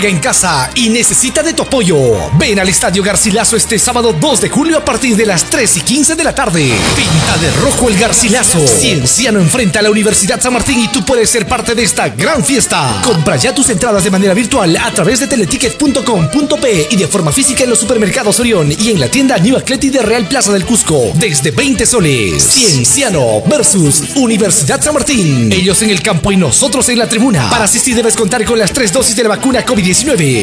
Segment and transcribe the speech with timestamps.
[0.00, 1.98] Juega en casa y necesita de tu apoyo.
[2.38, 5.80] Ven al Estadio Garcilaso este sábado 2 de julio a partir de las 3 y
[5.82, 6.72] 15 de la tarde.
[6.96, 8.66] Pinta de rojo el Garcilaso.
[8.66, 12.42] Cienciano enfrenta a la Universidad San Martín y tú puedes ser parte de esta gran
[12.42, 13.02] fiesta.
[13.04, 17.64] Compra ya tus entradas de manera virtual a través de teleticket.com.p y de forma física
[17.64, 21.12] en los supermercados Orión y en la tienda New Athletic de Real Plaza del Cusco
[21.16, 22.42] desde 20 soles.
[22.42, 25.52] Cienciano versus Universidad San Martín.
[25.52, 27.50] Ellos en el campo y nosotros en la tribuna.
[27.50, 29.89] Para asistir debes contar con las tres dosis de la vacuna COVID-19.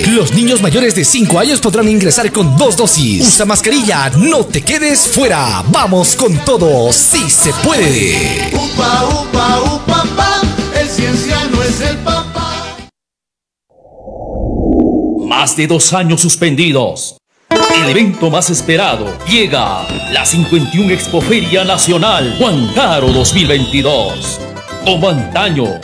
[0.08, 3.26] Los niños mayores de 5 años podrán ingresar con dos dosis.
[3.26, 5.64] Usa mascarilla, no te quedes fuera.
[5.70, 8.52] Vamos con todo, si se puede.
[8.52, 10.42] Upa, upa, upa, pa,
[10.78, 12.76] el cienciano es el papá.
[15.26, 17.16] Más de dos años suspendidos.
[17.50, 24.47] El evento más esperado llega, la 51 Expoferia Nacional Juan Caro 2022.
[24.88, 25.12] Como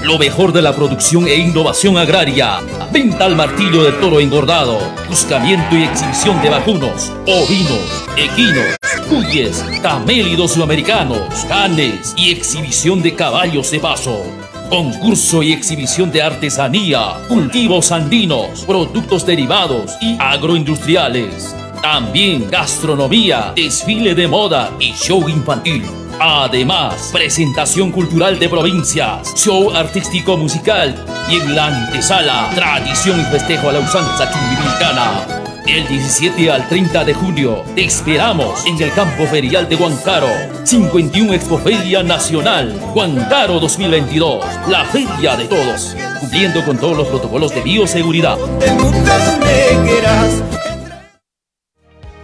[0.06, 2.62] lo mejor de la producción e innovación agraria.
[2.90, 8.78] Venta al martillo de toro engordado, buscamiento y exhibición de vacunos, ovinos, equinos,
[9.10, 14.24] cuyes, camélidos sudamericanos, canes y exhibición de caballos de paso.
[14.70, 21.54] Concurso y exhibición de artesanía, cultivos andinos, productos derivados y agroindustriales.
[21.82, 25.84] También gastronomía, desfile de moda y show infantil.
[26.20, 30.96] Además, presentación cultural de provincias, show artístico musical
[31.30, 35.44] y en la antesala, tradición y festejo a la usanza chumbivilcana.
[35.66, 40.28] Del 17 al 30 de junio te esperamos en el campo ferial de Huancaro.
[40.66, 44.46] 51 Expoferia Nacional Huancaro 2022.
[44.68, 45.96] La feria de todos.
[46.20, 48.38] Cumpliendo con todos los protocolos de bioseguridad.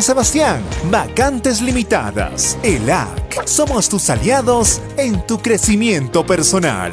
[0.00, 0.62] Sebastián.
[0.90, 2.56] Vacantes limitadas.
[2.62, 3.46] ELAC.
[3.46, 6.92] Somos tus aliados en tu crecimiento personal.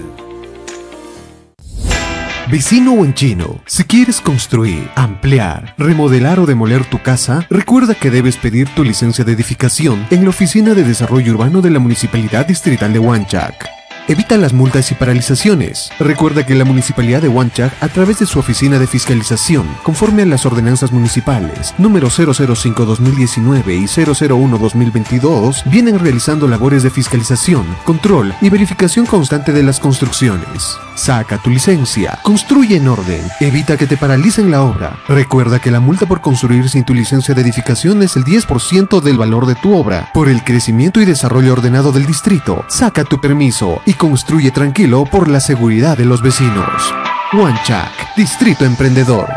[2.52, 8.10] Vecino o en chino, si quieres construir, ampliar, remodelar o demoler tu casa, recuerda que
[8.10, 12.48] debes pedir tu licencia de edificación en la Oficina de Desarrollo Urbano de la Municipalidad
[12.48, 13.79] Distrital de Huanchac.
[14.10, 15.92] Evita las multas y paralizaciones.
[16.00, 20.26] Recuerda que la Municipalidad de Huanchac, a través de su oficina de fiscalización, conforme a
[20.26, 29.06] las ordenanzas municipales número 005-2019 y 001-2022, vienen realizando labores de fiscalización, control y verificación
[29.06, 30.76] constante de las construcciones.
[30.96, 34.98] Saca tu licencia, construye en orden, evita que te paralicen la obra.
[35.08, 39.20] Recuerda que la multa por construir sin tu licencia de edificación es el 10% del
[39.20, 40.10] valor de tu obra.
[40.16, 45.28] Por el crecimiento y desarrollo ordenado del distrito, saca tu permiso y construye tranquilo por
[45.28, 46.96] la seguridad de los vecinos.
[47.34, 49.28] Huanchac, Distrito Emprendedor.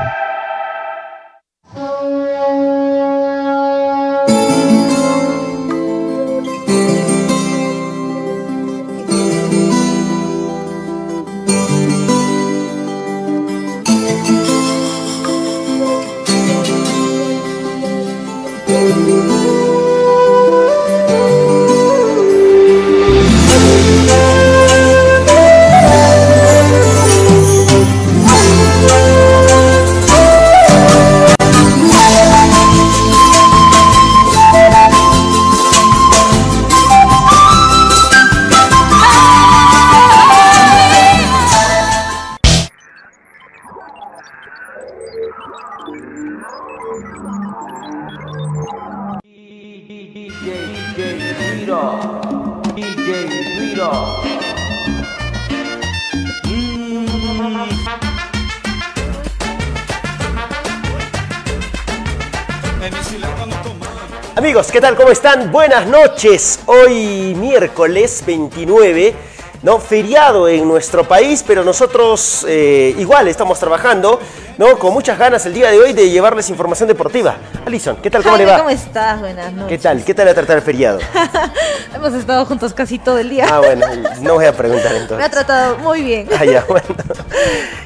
[65.73, 66.61] Buenas noches.
[66.67, 69.15] Hoy miércoles 29,
[69.63, 69.79] ¿no?
[69.79, 74.21] Feriado en nuestro país, pero nosotros eh, igual estamos trabajando,
[74.59, 74.79] ¿no?
[74.79, 77.39] Con muchas ganas el día de hoy de llevarles información deportiva.
[77.65, 78.23] Alison, ¿qué tal?
[78.23, 78.59] ¿Cómo Jaime, le va?
[78.59, 79.21] ¿Cómo estás?
[79.21, 79.69] Buenas noches.
[79.69, 80.05] ¿Qué tal?
[80.05, 80.99] ¿Qué tal ha tratado el feriado?
[81.95, 83.47] Hemos estado juntos casi todo el día.
[83.49, 83.87] Ah, bueno,
[84.21, 85.31] no voy a preguntar Me ha entonces.
[85.31, 86.29] tratado muy bien.
[86.39, 86.87] Ah, ya, bueno.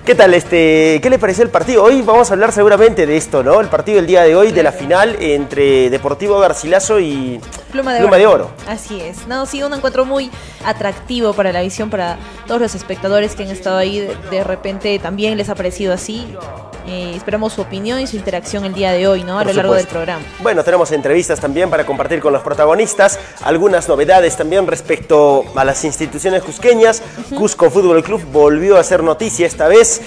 [0.05, 0.32] ¿Qué tal?
[0.32, 1.82] Este, ¿Qué le pareció el partido?
[1.84, 3.61] Hoy vamos a hablar seguramente de esto, ¿no?
[3.61, 7.38] El partido del día de hoy, de la final entre Deportivo Garcilaso y
[7.70, 8.19] Pluma de, Pluma oro.
[8.19, 8.50] de Oro.
[8.67, 9.26] Así es.
[9.26, 10.31] No, sí, un encuentro muy
[10.64, 14.00] atractivo para la visión, para todos los espectadores que han estado ahí.
[14.00, 16.26] De, de repente también les ha parecido así.
[16.88, 19.40] Eh, esperamos su opinión y su interacción el día de hoy, ¿no?
[19.40, 19.91] A Por lo largo del supuesto.
[19.91, 20.25] programa.
[20.41, 25.85] Bueno, tenemos entrevistas también para compartir con los protagonistas, algunas novedades también respecto a las
[25.85, 27.03] instituciones cusqueñas.
[27.37, 30.01] Cusco Fútbol Club volvió a hacer noticia esta vez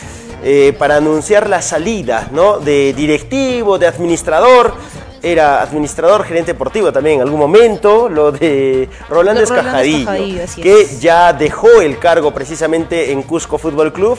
[0.43, 2.59] eh, para anunciar la salida ¿no?
[2.59, 4.73] de directivo, de administrador.
[5.21, 10.09] Era administrador, gerente deportivo también en algún momento, lo de Rolando Escajadillo,
[10.55, 14.17] que ya dejó el cargo precisamente en Cusco Fútbol Club.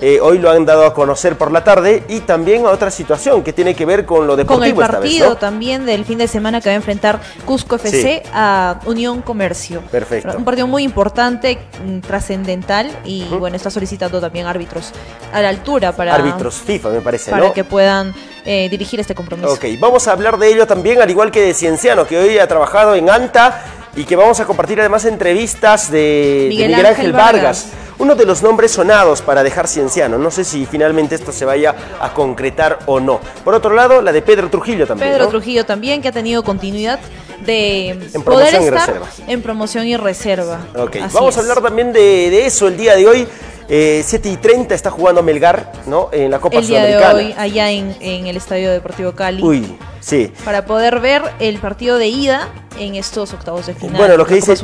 [0.00, 3.42] Eh, hoy lo han dado a conocer por la tarde y también a otra situación
[3.42, 5.36] que tiene que ver con lo deportivo Con el esta vez, partido ¿no?
[5.36, 8.30] también del fin de semana que va a enfrentar Cusco FC Sí.
[8.32, 9.80] a Unión Comercio.
[9.90, 10.36] Perfecto.
[10.38, 14.92] Un partido muy importante, mm, trascendental y bueno, está solicitando también árbitros
[15.32, 17.52] a la altura para, Árbitros FIFA, me parece, para ¿no?
[17.52, 18.14] que puedan
[18.50, 19.52] eh, dirigir este compromiso.
[19.52, 22.48] Ok, vamos a hablar de ello también, al igual que de Cienciano, que hoy ha
[22.48, 23.62] trabajado en ANTA
[23.94, 25.98] y que vamos a compartir además entrevistas de
[26.44, 27.32] de Miguel Ángel Ángel Vargas.
[27.34, 27.68] Vargas.
[27.98, 30.16] Uno de los nombres sonados para dejar Cienciano.
[30.18, 33.20] No sé si finalmente esto se vaya a concretar o no.
[33.44, 35.10] Por otro lado, la de Pedro Trujillo también.
[35.10, 35.30] Pedro ¿no?
[35.30, 37.00] Trujillo también, que ha tenido continuidad
[37.44, 39.06] de En poder estar reserva.
[39.26, 40.60] en promoción y reserva.
[40.76, 43.28] Ok, Así vamos a hablar también de, de eso el día de hoy.
[43.68, 46.08] Eh, 7 y 30 está jugando Melgar, ¿no?
[46.10, 47.18] En la Copa el día de Sudamericana.
[47.18, 49.42] hoy allá en, en el Estadio Deportivo Cali.
[49.42, 50.32] Uy, sí.
[50.44, 52.48] Para poder ver el partido de ida
[52.78, 53.96] en estos octavos de final.
[53.98, 54.56] Bueno, lo de que dice.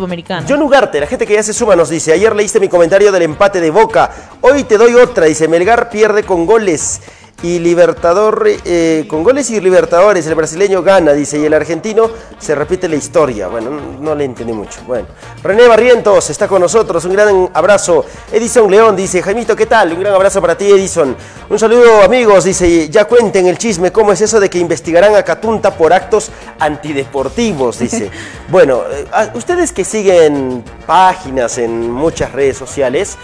[0.48, 3.22] John Ugarte, la gente que ya se suma nos dice, ayer leíste mi comentario del
[3.22, 4.10] empate de Boca,
[4.40, 7.02] hoy te doy otra, dice, Melgar pierde con goles
[7.42, 12.54] y Libertador, eh, con goles y Libertadores, el brasileño gana, dice, y el argentino se
[12.54, 13.48] repite la historia.
[13.48, 14.80] Bueno, no, no le entendí mucho.
[14.86, 15.06] Bueno,
[15.42, 18.04] René Barrientos está con nosotros, un gran abrazo.
[18.32, 19.92] Edison León dice, Jaimito, ¿qué tal?
[19.92, 21.14] Un gran abrazo para ti, Edison.
[21.50, 25.22] Un saludo, amigos, dice, ya cuenten el chisme, ¿cómo es eso de que investigarán a
[25.22, 27.78] Catunta por actos antideportivos?
[27.78, 28.10] Dice.
[28.48, 33.18] bueno, eh, ustedes que siguen páginas en muchas redes sociales,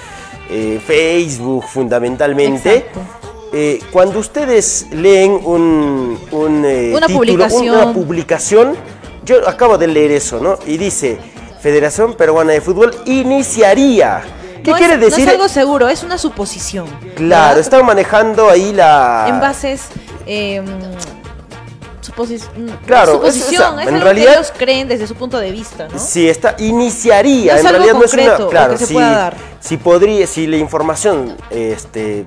[0.50, 3.29] eh, Facebook fundamentalmente, Exacto.
[3.52, 7.74] Eh, cuando ustedes leen un, un, eh, Una título, publicación.
[7.76, 8.76] una publicación,
[9.24, 10.58] yo acabo de leer eso, ¿no?
[10.66, 11.18] Y dice,
[11.60, 14.22] Federación Peruana de Fútbol iniciaría.
[14.62, 15.24] ¿Qué No quiere es, decir?
[15.24, 16.86] No es algo seguro, es una suposición.
[17.16, 17.58] Claro, ¿verdad?
[17.58, 19.26] están manejando ahí la...
[19.28, 19.88] En bases.
[20.26, 20.62] Eh,
[22.12, 25.14] suposis- mm, Claro, es- o sea, es en algo realidad- que ellos creen desde su
[25.14, 25.98] punto de vista, ¿no?
[25.98, 27.52] Sí, está, iniciaría.
[27.54, 28.48] No es en algo realidad no es una.
[28.50, 29.36] Claro, que se si, pueda dar.
[29.60, 32.24] si podría, si la información este,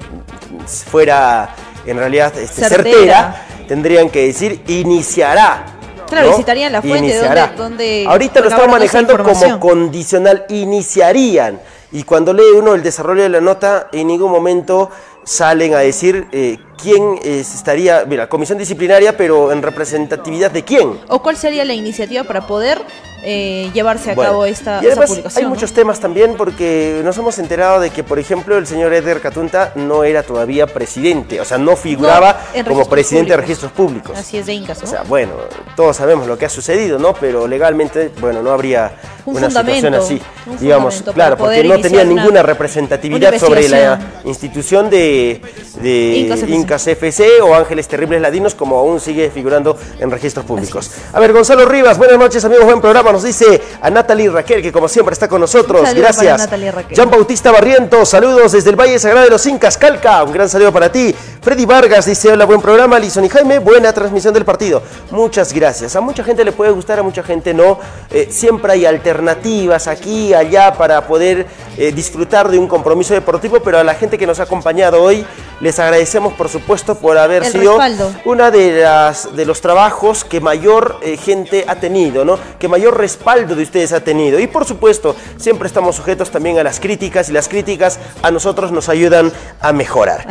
[0.89, 1.49] fuera
[1.85, 2.83] en realidad este, certera.
[2.83, 3.45] Certera.
[3.67, 5.65] tendrían que decir iniciará.
[6.07, 6.33] Claro, ¿no?
[6.33, 7.47] y citarían la fuente, Iniciará.
[7.47, 11.59] dónde- dónde Ahorita lo esa manejando como condicional, iniciarían.
[11.91, 14.89] Y cuando lee uno el desarrollo de la nota, en ningún momento
[15.23, 20.99] salen a decir eh, quién eh, estaría, mira, comisión disciplinaria, pero en representatividad de quién.
[21.07, 22.81] ¿O cuál sería la iniciativa para poder
[23.25, 25.31] eh, llevarse a Bueno, cabo esta, y publicación?
[25.37, 25.49] hay ¿no?
[25.49, 29.71] muchos temas también porque nos hemos enterado de que, por ejemplo, el señor Eder Catunta
[29.75, 34.17] no era todavía presidente, o sea, no figuraba No, como presidente de registros públicos.
[34.17, 34.83] Así es de Incas, ¿no?
[34.83, 35.31] O sea, bueno,
[35.77, 37.13] todos sabemos lo que ha sucedido, ¿no?
[37.13, 38.91] Pero legalmente, bueno, no habría
[39.25, 40.21] Un una situación así.
[40.45, 45.41] un Digamos, claro, porque no tenía ninguna representatividad sobre la institución de,
[45.81, 50.89] de Incas Incas FC o Ángeles Terribles Ladinos, como aún sigue figurando en registros públicos.
[51.13, 53.11] A ver, Gonzalo Rivas, buenas noches, amigos, buen programa.
[53.11, 55.83] Nos dice a Natalie Raquel, que como siempre está con nosotros.
[55.93, 56.25] Gracias.
[56.25, 56.97] para Natalie Raquel.
[56.97, 60.23] Jean Bautista Barrientos, saludos desde el Valle Sagrado de los Incas, Calca.
[60.23, 61.13] Un gran saludo para ti.
[61.43, 62.97] Freddy Vargas dice: Hola, buen programa.
[62.97, 64.81] Lison y Jaime, buena transmisión del partido.
[65.11, 65.95] Muchas gracias.
[65.95, 67.77] A mucha gente le puede gustar, a mucha gente no.
[68.09, 71.45] Eh, siempre hay alternativas aquí allá para poder
[71.77, 75.23] eh, disfrutar de un compromiso deportivo, pero a la gente que nos ha acompañado hoy,
[75.59, 78.13] les agradecemos, por supuesto, por haber El sido respaldo.
[78.25, 82.39] una de las de los trabajos que mayor eh, gente ha tenido, ¿no?
[82.57, 84.39] Que mayor respaldo de ustedes ha tenido.
[84.39, 88.71] Y por supuesto, siempre estamos sujetos también a las críticas y las críticas a nosotros
[88.71, 90.25] nos ayudan a mejorar.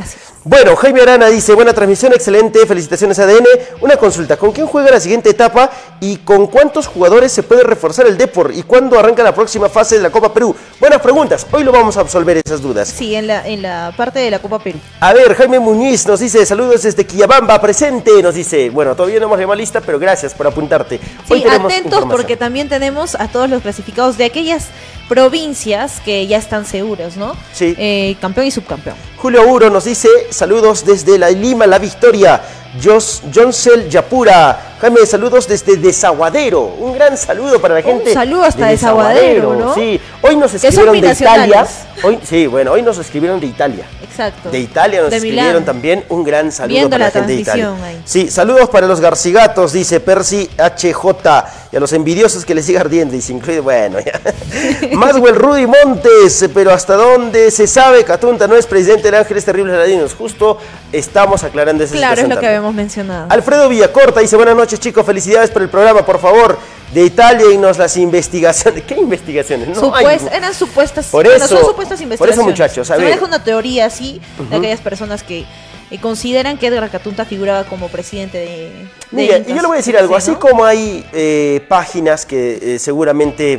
[0.45, 3.47] Bueno, Jaime Arana dice, buena transmisión, excelente, felicitaciones ADN.
[3.81, 5.71] Una consulta, ¿con quién juega la siguiente etapa
[6.01, 9.97] y con cuántos jugadores se puede reforzar el Depor y cuándo arranca la próxima fase
[9.97, 10.57] de la Copa Perú?
[10.81, 12.89] Buenas preguntas, hoy lo vamos a absolver esas dudas.
[12.89, 14.81] Sí, en la, en la parte de la Copa Perú.
[14.99, 19.25] A ver, Jaime Muñiz nos dice, saludos desde Quillabamba, presente, nos dice, bueno, todavía no
[19.25, 21.01] hemos llamado lista, pero gracias por apuntarte.
[21.31, 24.69] Hoy Sí, atentos porque también tenemos a todos los clasificados de aquellas
[25.13, 27.37] provincias que ya están seguras, ¿no?
[27.53, 27.75] Sí.
[27.79, 28.97] Eh, campeón y subcampeón.
[29.19, 32.41] Julio Uro nos dice, saludos desde la Lima, La Victoria.
[32.83, 36.63] Joncel Yapura, Jaime, saludos desde Desaguadero.
[36.63, 38.15] Un gran saludo para la Un gente.
[38.15, 39.75] saludo hasta de Desaguadero, ¿no?
[39.75, 41.67] Sí, hoy nos escribieron de Italia.
[42.03, 43.85] Hoy, sí, bueno, hoy nos escribieron de Italia.
[44.03, 44.51] Exacto.
[44.51, 45.65] De Italia nos De escribieron Milán.
[45.67, 47.75] también un gran saludo Viendo para la, la gente de Italia.
[47.85, 48.01] ahí.
[48.07, 52.81] Sí, saludos para los garcigatos, dice Percy HJ, y a los envidiosos que les siga
[52.81, 54.19] ardiendo, dice incluido, bueno, ya.
[55.07, 59.77] Maswell Rudy Montes, pero hasta dónde se sabe, Catunta no es presidente de Ángeles Terribles
[59.77, 60.59] Ladinos, justo
[60.93, 63.27] estamos aclarando esa Claro, es lo que habíamos mencionado.
[63.31, 66.59] Alfredo Villacorta dice, buenas noches chicos, felicidades por el programa, por favor,
[66.95, 68.83] de Italia y nos las investigaciones.
[68.87, 69.77] ¿Qué investigaciones?
[69.77, 70.05] No hay.
[70.19, 72.39] Supuest- eran supuestas, Por bueno, eso- son supuestas por investigaciones.
[72.39, 73.11] eso, muchachos, a Se ver.
[73.11, 75.45] maneja una teoría así de aquellas personas que
[75.91, 79.75] eh, consideran que Edgar Catunta figuraba como presidente de, de Mira, y yo le voy
[79.75, 83.59] a decir algo, Sí, así como hay eh, páginas que eh, seguramente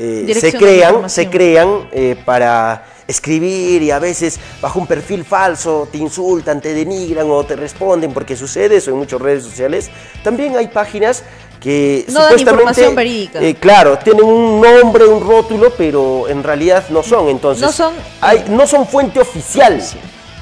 [0.00, 5.88] eh, se crean, se crean eh, para escribir y a veces bajo un perfil falso
[5.90, 9.90] te insultan, te denigran o te responden porque sucede eso en muchas redes sociales.
[10.22, 11.24] También hay páginas
[11.58, 13.40] que No dan supuestamente información verídica.
[13.42, 17.28] eh, claro, tienen un nombre, un rótulo, pero en realidad no son.
[17.28, 19.82] Entonces, No son- hay, no son fuente oficial.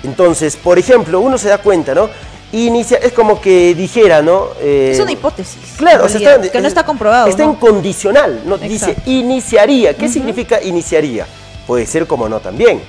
[0.03, 2.11] Entonces, por ejemplo, uno se da cuenta, ¿no?
[2.53, 4.49] Inicia, es como que dijera, ¿no?
[4.61, 5.59] Eh, Es una hipótesis.
[5.77, 7.27] Claro, o sea, está, que no está comprobado.
[7.29, 7.51] Está ¿no?
[7.51, 8.57] en condicional, ¿no?
[8.57, 9.95] Dice iniciaría.
[9.95, 11.27] ¿Qué significa iniciaría?
[11.67, 12.81] Puede ser como no también.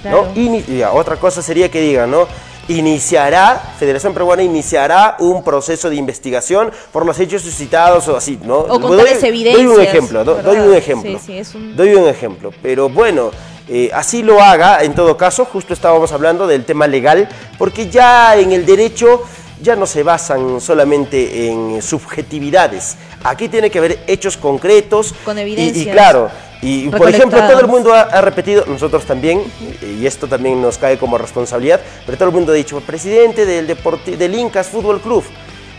[0.00, 0.28] Claro.
[0.34, 0.34] ¿no?
[0.40, 2.26] Ini- ya, otra cosa sería que digan, ¿no?
[2.68, 8.58] Iniciará, Federación Peruana iniciará un proceso de investigación por los hechos suscitados o así, ¿no?
[8.60, 11.10] O con Doy- tales Doy un evidencias, ejemplo, do- doy un ejemplo.
[11.18, 12.50] Sí, sí, es un- Doy un ejemplo.
[12.62, 13.30] Pero bueno,
[13.68, 17.28] eh, así lo haga, en todo caso, justo estábamos hablando del tema legal,
[17.58, 19.22] porque ya en el derecho
[19.62, 22.96] ya no se basan solamente en subjetividades.
[23.22, 25.14] Aquí tiene que haber hechos concretos.
[25.24, 25.42] Con y-
[25.82, 29.42] Y, claro, y por ejemplo, todo el mundo ha, ha repetido, nosotros también,
[29.82, 33.76] y esto también nos cae como responsabilidad, pero todo el mundo ha dicho, presidente del,
[34.18, 35.24] del Incas Fútbol Club,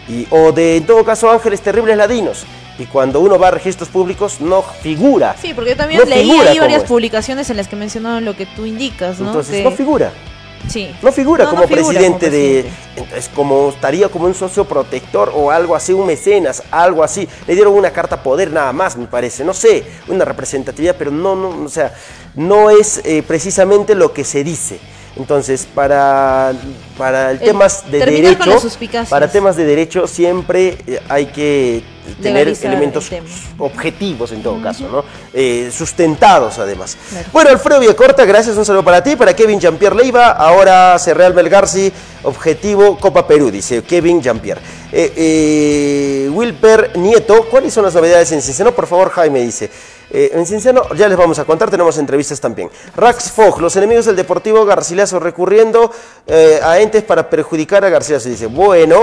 [0.07, 2.45] y, o de, en todo caso, Ángeles Terribles Ladinos.
[2.79, 5.35] Y cuando uno va a registros públicos, no figura.
[5.39, 6.87] Sí, porque yo también No leí ahí varias es.
[6.89, 9.27] publicaciones en las que mencionaban lo que tú indicas, ¿no?
[9.27, 10.11] Entonces, Que- no figura.
[10.67, 10.95] Sí.
[11.01, 12.65] No figura No, no como figura presidente como de.
[12.95, 17.27] Entonces, como estaría como un socio protector o algo así, un mecenas, algo así.
[17.47, 19.43] Le dieron una carta poder nada más, me parece.
[19.43, 21.93] No sé, una representatividad, pero no, no, o sea,
[22.35, 24.79] no es eh, precisamente lo que se dice.
[25.15, 26.53] Entonces, para,
[26.98, 28.60] para el El- temas de derecho,
[29.10, 31.84] para temas de derecho siempre eh, hay que
[32.22, 33.24] tener Legalizar elementos el
[33.60, 35.05] objetivos en todo caso, ¿no?
[35.34, 36.98] Eh, sustentados además.
[37.12, 37.27] Claro.
[37.32, 41.91] Bueno, Alfredo Villacorta, gracias, un saludo para ti, para Kevin Jean-Pierre Leiva, ahora Cerreal Melgarci,
[42.24, 44.62] objetivo Copa Perú, dice Kevin Jean-Pierre.
[44.91, 48.72] Eh, eh, Wilper Nieto, ¿cuáles son las novedades en Cinciano?
[48.74, 49.70] Por favor, Jaime dice.
[50.13, 52.70] Eh, en Cinciano ya les vamos a contar, tenemos entrevistas también.
[52.96, 55.91] Rax Fogg, los enemigos del Deportivo Garcilaso recurriendo
[56.27, 58.29] eh, a entes para perjudicar a Garcilaso.
[58.29, 59.00] Dice, bueno,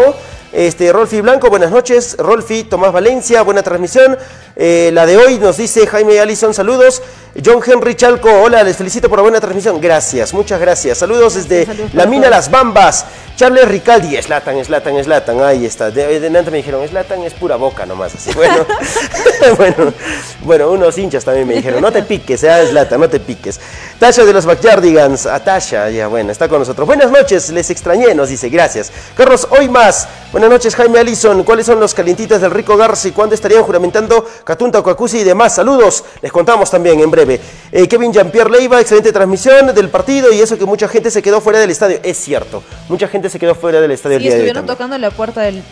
[0.53, 2.17] este, Rolfi Blanco, buenas noches.
[2.17, 4.17] Rolfi, Tomás Valencia, buena transmisión.
[4.55, 7.03] Eh, la de hoy nos dice Jaime Allison, saludos.
[7.45, 9.81] John Henry Chalco, hola, les felicito por la buena transmisión.
[9.81, 10.99] Gracias, muchas gracias.
[10.99, 12.31] Saludos desde Saludos La Mina.
[12.31, 13.05] Las Bambas.
[13.41, 15.41] Charles Ricaldi, Slatan, Slatan, Slatan.
[15.41, 15.91] Ahí está.
[15.91, 18.15] De, de antes me dijeron, Slatan es pura boca nomás.
[18.15, 18.67] Así, bueno,
[19.57, 19.95] bueno,
[20.43, 23.59] bueno, unos hinchas también me dijeron, no te piques, sea Slatan, no te piques.
[23.99, 26.87] Tasha de los Backyardigans, a Tasha, ya bueno, está con nosotros.
[26.87, 28.93] Buenas noches, les extrañé, nos dice, gracias.
[29.17, 30.07] Carlos, hoy más.
[30.33, 31.43] Buenas noches, Jaime Allison.
[31.43, 33.11] ¿Cuáles son los calientitas del Rico Garci?
[33.11, 35.55] ¿Cuándo estarían juramentando Catunta, Coacusi y demás?
[35.55, 37.41] Saludos, les contamos también en breve.
[37.73, 41.41] Eh, Kevin Jean-Pierre Leiva, excelente transmisión del partido y eso que mucha gente se quedó
[41.41, 42.01] fuera del estadio.
[42.03, 44.67] Es cierto, mucha gente se quedó fuera del estadio Sí, el día de hoy estuvieron
[44.67, 45.63] tocando la puerta del-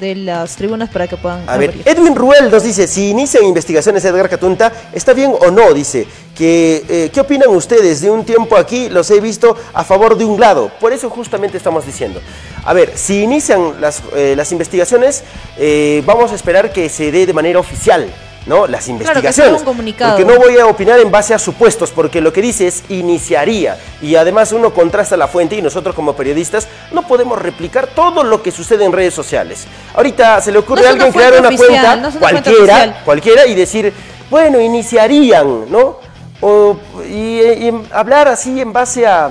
[0.00, 1.74] de las tribunas para que puedan A ver.
[1.84, 5.72] Edwin Ruel nos dice, si inician investigaciones Edgar Catunta, ¿está bien o no?
[5.74, 6.06] Dice,
[6.36, 8.00] que, eh, ¿qué opinan ustedes?
[8.00, 10.70] De un tiempo aquí los he visto a favor de un lado.
[10.80, 12.20] Por eso justamente estamos diciendo.
[12.64, 15.24] A ver, si inician las, eh, las investigaciones,
[15.58, 18.08] eh, vamos a esperar que se dé de manera oficial.
[18.48, 18.66] ¿No?
[18.66, 19.52] Las investigaciones.
[20.10, 23.78] Porque no voy a opinar en base a supuestos, porque lo que dice es iniciaría.
[24.02, 28.42] Y además uno contrasta la fuente y nosotros como periodistas no podemos replicar todo lo
[28.42, 29.66] que sucede en redes sociales.
[29.94, 33.46] Ahorita se le ocurre No a alguien crear una oficial, cuenta, no una cualquiera, cualquiera,
[33.46, 33.92] y decir,
[34.30, 35.98] bueno, iniciarían, ¿no?
[36.40, 36.76] O-
[37.08, 37.40] y,
[37.92, 39.30] hablar así en base a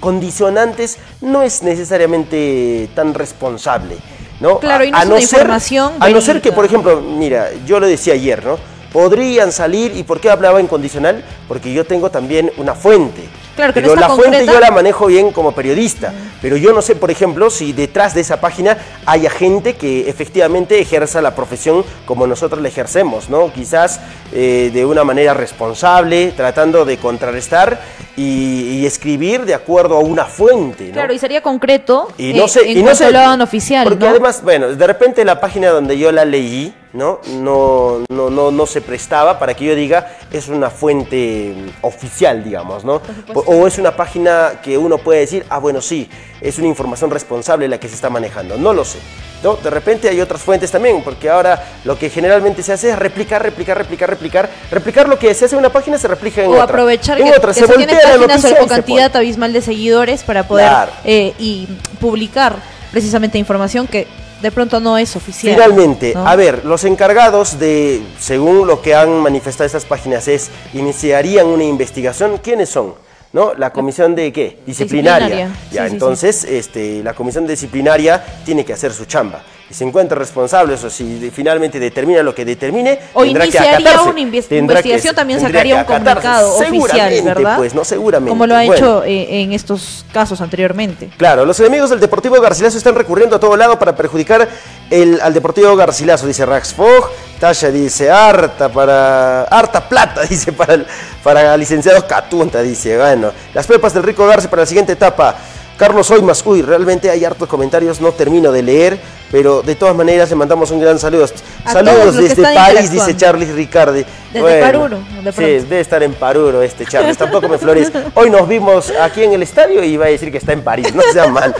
[0.00, 3.96] condicionantes no es necesariamente tan responsable,
[4.44, 4.58] ¿no?
[4.58, 7.86] Claro, y no es una información A no ser que, por ejemplo, mira, yo lo
[7.86, 8.58] decía ayer, ¿no?
[8.92, 11.24] Podrían salir, ¿y por qué hablaba en condicional?
[11.48, 13.22] Porque yo tengo también una fuente.
[13.54, 16.82] Claro, que no pero la fuente yo la manejo bien como periodista, pero yo no
[16.82, 21.84] sé, por ejemplo, si detrás de esa página haya gente que efectivamente ejerza la profesión
[22.04, 23.52] como nosotros la ejercemos, ¿no?
[23.52, 24.00] Quizás
[24.32, 27.80] eh, de una manera responsable, tratando de contrarrestar
[28.16, 30.88] y, y escribir de acuerdo a una fuente.
[30.88, 30.92] ¿no?
[30.92, 33.06] Claro, y sería concreto Y no eh, sé, en y no sé,
[33.42, 34.10] oficial, Porque ¿no?
[34.10, 37.20] además, bueno, de repente la página donde yo la leí, ¿no?
[37.28, 42.84] No, no, no, no se prestaba para que yo diga es una fuente oficial, digamos,
[42.84, 43.02] ¿no?
[43.34, 46.08] O es una página que uno puede decir, ah, bueno, sí,
[46.40, 48.56] es una información responsable la que se está manejando.
[48.56, 48.98] No lo sé.
[49.42, 49.56] ¿no?
[49.56, 53.42] De repente hay otras fuentes también, porque ahora lo que generalmente se hace es replicar,
[53.42, 54.50] replicar, replicar, replicar.
[54.70, 56.64] Replicar lo que se hace en una página se replica en o otra.
[56.64, 57.52] aprovechar en que, otra.
[57.52, 60.92] que se se tiene páginas o, cantidad abismal de seguidores para poder Claro.
[61.04, 61.68] eh, y
[62.00, 62.56] publicar
[62.90, 64.06] precisamente información que
[64.44, 65.54] de pronto no es oficial.
[65.54, 66.28] Finalmente, ¿no?
[66.28, 71.64] a ver, los encargados de, según lo que han manifestado estas páginas, es iniciarían una
[71.64, 72.36] investigación.
[72.42, 72.92] ¿Quiénes son?
[73.32, 73.54] ¿No?
[73.54, 74.58] La comisión de qué?
[74.66, 75.48] Disciplinaria.
[75.48, 75.56] Disciplinaria.
[75.72, 79.42] Ya, Sí, sí, entonces, este, la comisión disciplinaria tiene que hacer su chamba.
[79.70, 84.10] Se encuentra responsable, o si finalmente determina lo que determine, O tendrá que iniciaría acatarse.
[84.10, 87.56] una inves- Tendrá que- investigación, también tendría sacaría que un comunicado oficial, Seguramente, ¿verdad?
[87.56, 88.28] Pues, no, seguramente.
[88.30, 88.74] Como lo ha Bueno.
[88.74, 91.08] hecho eh, en estos casos anteriormente.
[91.16, 94.46] Claro, los enemigos del Deportivo Garcilaso están recurriendo a todo lado para perjudicar
[94.90, 97.10] el, al Deportivo Garcilaso, dice Rax Fogg.
[97.40, 99.42] Tasha dice harta para.
[99.44, 100.86] harta plata, dice para, el-
[101.22, 102.96] para licenciados Catunta, dice.
[102.98, 105.34] Bueno, las pepas del Rico Garce para la siguiente etapa.
[105.76, 108.98] Carlos Oimas, uy, realmente hay hartos comentarios, no termino de leer,
[109.32, 111.26] pero de todas maneras le mandamos un gran saludo.
[111.64, 114.04] A Saludos desde París, dice Charlie Ricardi.
[114.32, 117.90] Desde Paruro, de sí, debe estar en Paruro este Charles, tampoco me flores.
[118.14, 120.94] Hoy nos vimos aquí en el estadio y iba a decir que está en París,
[120.94, 121.52] no sea mal.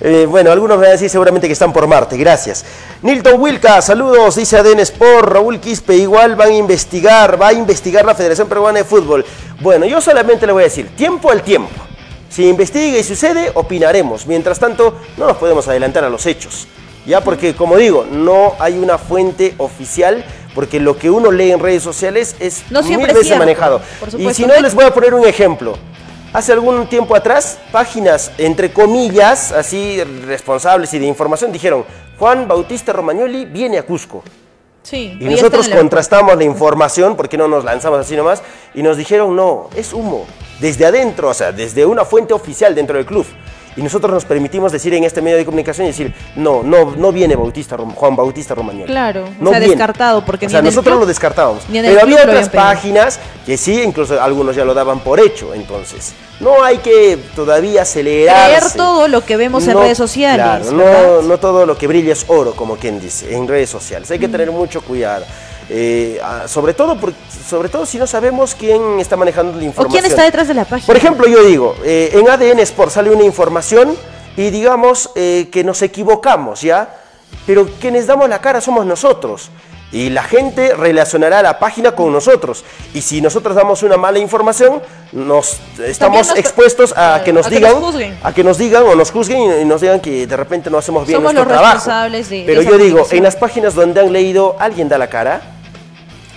[0.00, 2.64] Eh, bueno, algunos me van a decir seguramente que están por Marte, gracias.
[3.02, 8.04] Nilton Wilca, saludos, dice Aden Sport, Raúl Quispe, igual van a investigar, va a investigar
[8.04, 9.24] la Federación Peruana de Fútbol.
[9.60, 11.86] Bueno, yo solamente le voy a decir, tiempo al tiempo.
[12.28, 14.26] Si investiga y sucede, opinaremos.
[14.26, 16.66] Mientras tanto, no nos podemos adelantar a los hechos.
[17.06, 21.60] Ya, porque como digo, no hay una fuente oficial, porque lo que uno lee en
[21.60, 23.80] redes sociales es No mil veces cierto, manejado.
[24.18, 25.76] Y si no, les voy a poner un ejemplo.
[26.32, 31.84] Hace algún tiempo atrás, páginas, entre comillas, así responsables y de información, dijeron,
[32.18, 34.22] Juan Bautista Romagnoli viene a Cusco.
[34.88, 35.16] Sí.
[35.18, 38.40] Y nosotros el- contrastamos la información, porque no nos lanzamos así nomás,
[38.72, 40.26] y nos dijeron, no, es humo,
[40.60, 43.26] desde adentro, o sea, desde una fuente oficial dentro del club.
[43.76, 47.12] Y nosotros nos permitimos decir en este medio de comunicación y decir, no, no, no
[47.12, 48.86] viene Bautista, Juan Bautista Romagnoli.
[48.90, 49.74] Claro, o no sea, viene.
[49.74, 51.62] descartado, porque O sea, en nosotros club- lo descartábamos.
[51.70, 56.14] en Pero había otras páginas que sí, incluso algunos ya lo daban por hecho, entonces.
[56.40, 58.56] No hay que todavía acelerarse.
[58.58, 60.68] Creer todo lo que vemos en No, redes sociales.
[60.68, 60.72] Claro,
[61.20, 64.10] no, no todo lo que brilla es oro, como quien dice, en redes sociales.
[64.10, 65.24] Hay que tener mucho cuidado.
[65.68, 67.12] Eh, ah, sobre, todo por-
[67.48, 70.00] sobre todo si no sabemos quién está manejando la O información.
[70.00, 70.86] quién está detrás de la página.
[70.86, 73.96] Por ejemplo, yo digo, eh, en ADN Sport sale una información
[74.36, 76.88] y digamos eh, que nos equivocamos, ¿ya?
[77.46, 79.50] Pero quienes damos la cara somos nosotros.
[79.92, 82.64] Y la gente relacionará la página con nosotros.
[82.92, 87.50] Y si nosotros damos una mala información, nos estamos nos- expuestos a que nos a
[87.50, 88.18] que digan, nos juzguen.
[88.22, 91.06] a que nos digan o nos juzguen y, nos digan que de repente no hacemos
[91.06, 91.74] bien Somos nuestro los trabajo.
[91.76, 95.40] responsables de- Pero yo digo, en las páginas donde han leído, ¿alguien da la cara?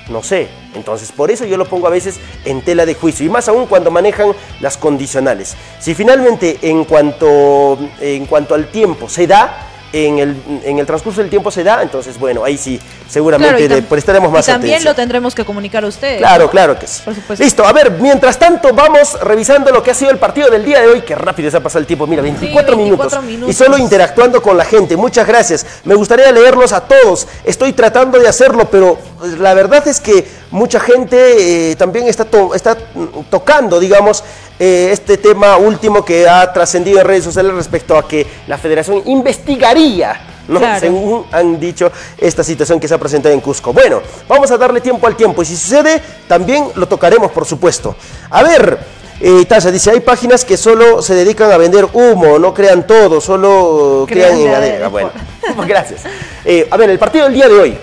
[0.10, 0.48] No sé.
[0.76, 3.26] Entonces, por eso yo lo pongo a veces en tela de juicio.
[3.26, 5.56] Y más aún cuando manejan las condicionales.
[5.80, 11.22] Si finalmente, en cuanto, en cuanto al tiempo se da, en el, en el transcurso
[11.22, 14.74] del tiempo se da, entonces, bueno, ahí sí, seguramente Claro, tam- prestaremos más y también
[14.76, 14.92] atención.
[14.92, 16.20] lo tendremos que comunicar a ustedes.
[16.20, 16.50] Claro, ¿no?
[16.52, 17.02] claro que sí.
[17.04, 17.44] Por supuesto.
[17.44, 20.82] Listo, a ver, mientras tanto vamos revisando lo que ha sido el partido del día
[20.82, 21.02] de hoy.
[21.02, 23.24] Qué rápido se ha pasado el tiempo, mira, 24, 24 minutos.
[23.24, 23.50] minutos.
[23.50, 24.96] Y solo interactuando con la gente.
[24.96, 25.66] Muchas gracias.
[25.86, 27.28] Me gustaría leerlos a todos.
[27.44, 32.26] Estoy tratando de hacerlo, pero pues, la verdad es que mucha gente eh, también está,
[32.26, 34.24] to- está mm, tocando, digamos,
[34.60, 39.02] eh, este tema último que ha trascendido en redes sociales respecto a que la federación
[39.06, 40.20] investigaría.
[40.48, 40.60] ¿no?
[40.60, 40.80] Claro.
[40.80, 43.72] Según han dicho esta situación que se ha presentado en Cusco.
[43.72, 47.96] Bueno, vamos a darle tiempo al tiempo y si sucede, también lo tocaremos, por supuesto.
[48.32, 48.80] A ver,
[49.22, 53.22] eh, Tasha dice, hay páginas que solo se dedican a vender humo, no crean todo,
[53.22, 54.80] solo crean, Crean en la adega.
[54.86, 55.12] de- Bueno,
[55.68, 56.02] gracias.
[56.44, 57.78] Eh, a ver, el partido del día de hoy,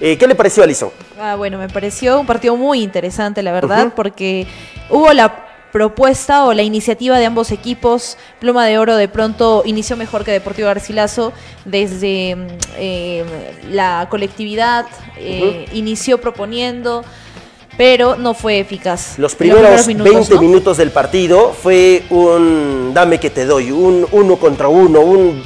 [0.00, 0.90] eh, ¿qué le pareció a Alison?
[1.18, 4.46] Ah, bueno, me pareció un partido muy interesante, la verdad, porque
[4.90, 8.18] hubo la propuesta o la iniciativa de ambos equipos.
[8.38, 11.32] Pluma de Oro de pronto inició mejor que Deportivo Garcilaso
[11.64, 13.24] desde mm, eh,
[13.70, 17.02] la colectividad, eh, inició proponiendo,
[17.78, 19.18] pero no fue eficaz.
[19.18, 20.40] Los primeros, minutos, 20 ¿no?
[20.40, 25.42] minutos del partido fue un dame que te doy, un uno contra uno, un,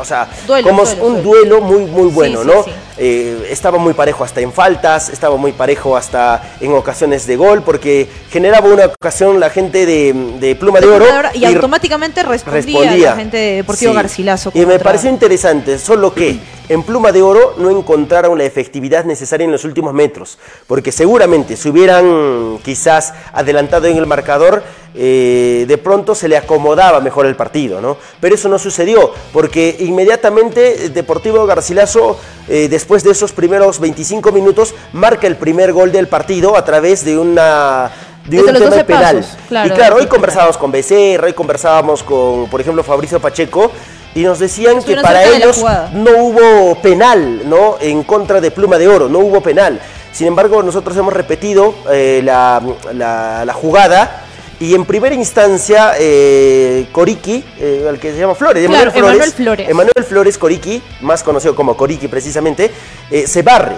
[0.00, 1.60] o sea, Duelo, como duelo, un duelo.
[1.60, 2.62] duelo muy, muy bueno, sí, ¿no?
[2.64, 2.70] sí.
[3.02, 7.62] Eh, estaba muy parejo hasta en faltas, estaba muy parejo hasta en ocasiones de gol,
[7.62, 11.06] porque generaba una ocasión la gente de, de Pluma de Oro.
[11.32, 13.10] Y automáticamente respondía, respondía.
[13.10, 13.94] la gente de Deportivo.
[13.94, 14.50] Garcilaso.
[14.54, 19.44] Y me pareció interesante, solo que en Pluma de Oro no encontraron la efectividad necesaria
[19.44, 24.62] en los últimos metros, porque seguramente si hubieran quizás adelantado en el marcador,
[24.94, 27.96] eh, de pronto se le acomodaba mejor el partido, ¿no?
[28.20, 34.74] Pero eso no sucedió, porque inmediatamente Deportivo Garcilaso, eh, después de esos primeros 25 minutos,
[34.92, 37.90] marca el primer gol del partido a través de una
[38.26, 39.16] de Desde un tema 12 penal.
[39.16, 43.70] pasos, claro, y claro, hoy conversábamos con Becerra, hoy conversábamos con, por ejemplo, Fabricio Pacheco,
[44.14, 47.76] y nos decían que para ellos no hubo penal, ¿no?
[47.80, 49.80] En contra de Pluma de Oro, no hubo penal.
[50.12, 52.60] Sin embargo, nosotros hemos repetido eh, la,
[52.92, 54.24] la- la jugada
[54.60, 59.10] y en primera instancia, eh, Coriki, eh, el que se llama Flores, Claro, Emanuel Flores,
[59.16, 59.68] Emanuel Flores.
[59.68, 62.70] Emanuel Flores Coriki, más conocido como Coriki precisamente,
[63.10, 63.76] eh, se barre,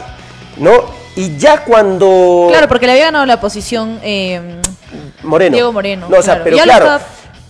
[0.58, 1.00] ¿no?
[1.16, 2.46] Y ya cuando...
[2.50, 4.60] Claro, porque le había ganado la posición eh,
[5.22, 5.54] Moreno.
[5.54, 6.44] Diego Moreno, No, o sea, claro.
[6.44, 6.84] pero Ya claro.
[6.84, 7.04] estaba-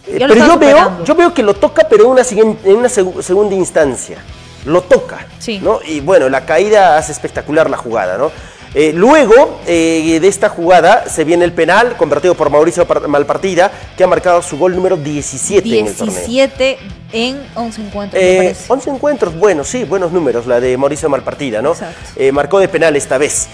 [0.08, 2.76] eh, ya pero yo veo, yo veo que lo toca, pero en una, siguiente- en
[2.76, 4.18] una segu- segunda instancia.
[4.64, 5.26] Lo toca.
[5.40, 5.58] Sí.
[5.60, 5.80] ¿no?
[5.84, 8.30] Y bueno, la caída hace espectacular la jugada, ¿no?
[8.74, 13.70] Eh, luego eh, de esta jugada se viene el penal convertido por Mauricio Par- Malpartida,
[13.96, 16.14] que ha marcado su gol número 17 en el torneo.
[16.16, 16.78] 17
[17.12, 18.64] en 11 encuentros, Eh, parece.
[18.72, 21.72] 11 encuentros, bueno, sí, buenos números, la de Mauricio Malpartida, ¿no?
[21.72, 22.00] Exacto.
[22.16, 23.48] Eh, marcó de penal esta vez.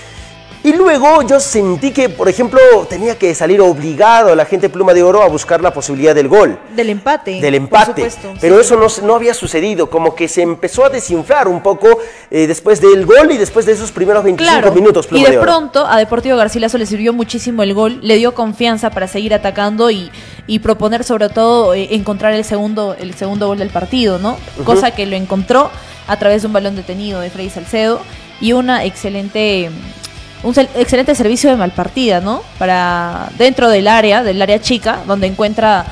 [0.68, 5.02] Y luego yo sentí que, por ejemplo, tenía que salir obligado la gente Pluma de
[5.02, 7.40] Oro a buscar la posibilidad del gol, Del empate.
[7.40, 8.10] del por empate.
[8.10, 8.60] supuesto, Pero sí.
[8.60, 11.88] eso no, no había sucedido, como que se empezó a desinflar un poco
[12.30, 15.38] eh, después del gol y después de esos primeros 25 Claro, minutos y Pluma de
[15.38, 15.46] Oro.
[15.46, 19.90] pronto a Deportivo Garcilaso le sirvió muchísimo el gol, le dio confianza para seguir atacando
[19.90, 20.10] y,
[20.46, 24.36] y proponer sobre todo eh, encontrar el segundo, el segundo gol del partido, ¿no?
[24.64, 25.70] Cosa que lo encontró
[26.06, 28.00] a través de un balón detenido de Freddy Salcedo
[28.40, 29.70] y una excelente
[30.42, 32.42] un excelente servicio de malpartida, ¿no?
[32.58, 35.84] Para dentro del área, del área chica, donde encuentra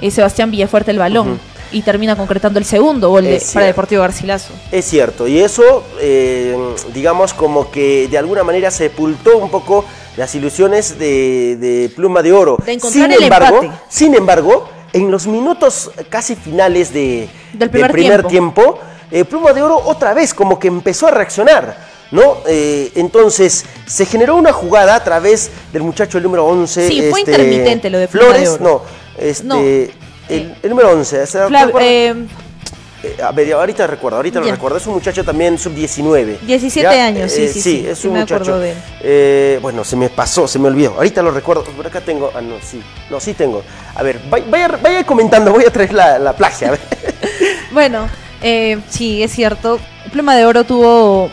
[0.00, 1.40] eh, Sebastián Villafuerte el balón
[1.72, 3.66] y termina concretando el segundo gol de- para.
[3.66, 4.52] Deportivo Garcilaso.
[4.70, 6.56] Es cierto, y eso, eh,
[6.94, 9.84] digamos, como que de alguna manera sepultó un poco
[10.16, 12.58] las ilusiones de, de Pluma de Oro.
[12.64, 13.80] De sin el embargo, empate.
[13.88, 18.28] Sin embargo, en los minutos casi finales de, Del primer tiempo.
[18.28, 18.78] tiempo,
[19.10, 21.95] eh, Pluma de Oro otra vez como que empezó a reaccionar.
[22.10, 22.38] ¿No?
[22.46, 26.88] Eh, entonces, se generó una jugada a través del muchacho el número 11.
[26.88, 28.82] Sí, fue este, intermitente lo de Flores, de no.
[29.18, 29.60] Este, No.
[29.60, 29.92] El,
[30.62, 31.26] el número 11.
[31.26, 32.14] ¿se Flav- eh,
[33.02, 34.78] Eh, a ver, ahorita recuerdo, ahorita lo recuerdo.
[34.78, 36.38] Es un muchacho también sub-19.
[36.40, 37.86] 17 años, sí, sí, sí.
[37.88, 38.42] es Sí un me muchacho.
[38.42, 38.76] acuerdo de él.
[39.02, 40.94] Eh, bueno, se me pasó, se me olvidó.
[40.94, 41.62] Ahorita lo recuerdo.
[41.64, 42.30] Por acá tengo.
[42.34, 42.80] Ah, no, sí.
[43.10, 43.62] No, sí tengo.
[43.94, 46.68] A ver, vaya, vaya, comentando, voy a traer la, la plagia.
[46.68, 46.80] A ver.
[47.70, 48.08] Bueno,
[48.42, 49.78] eh, sí, es cierto.
[50.12, 51.30] Pluma de Oro tuvo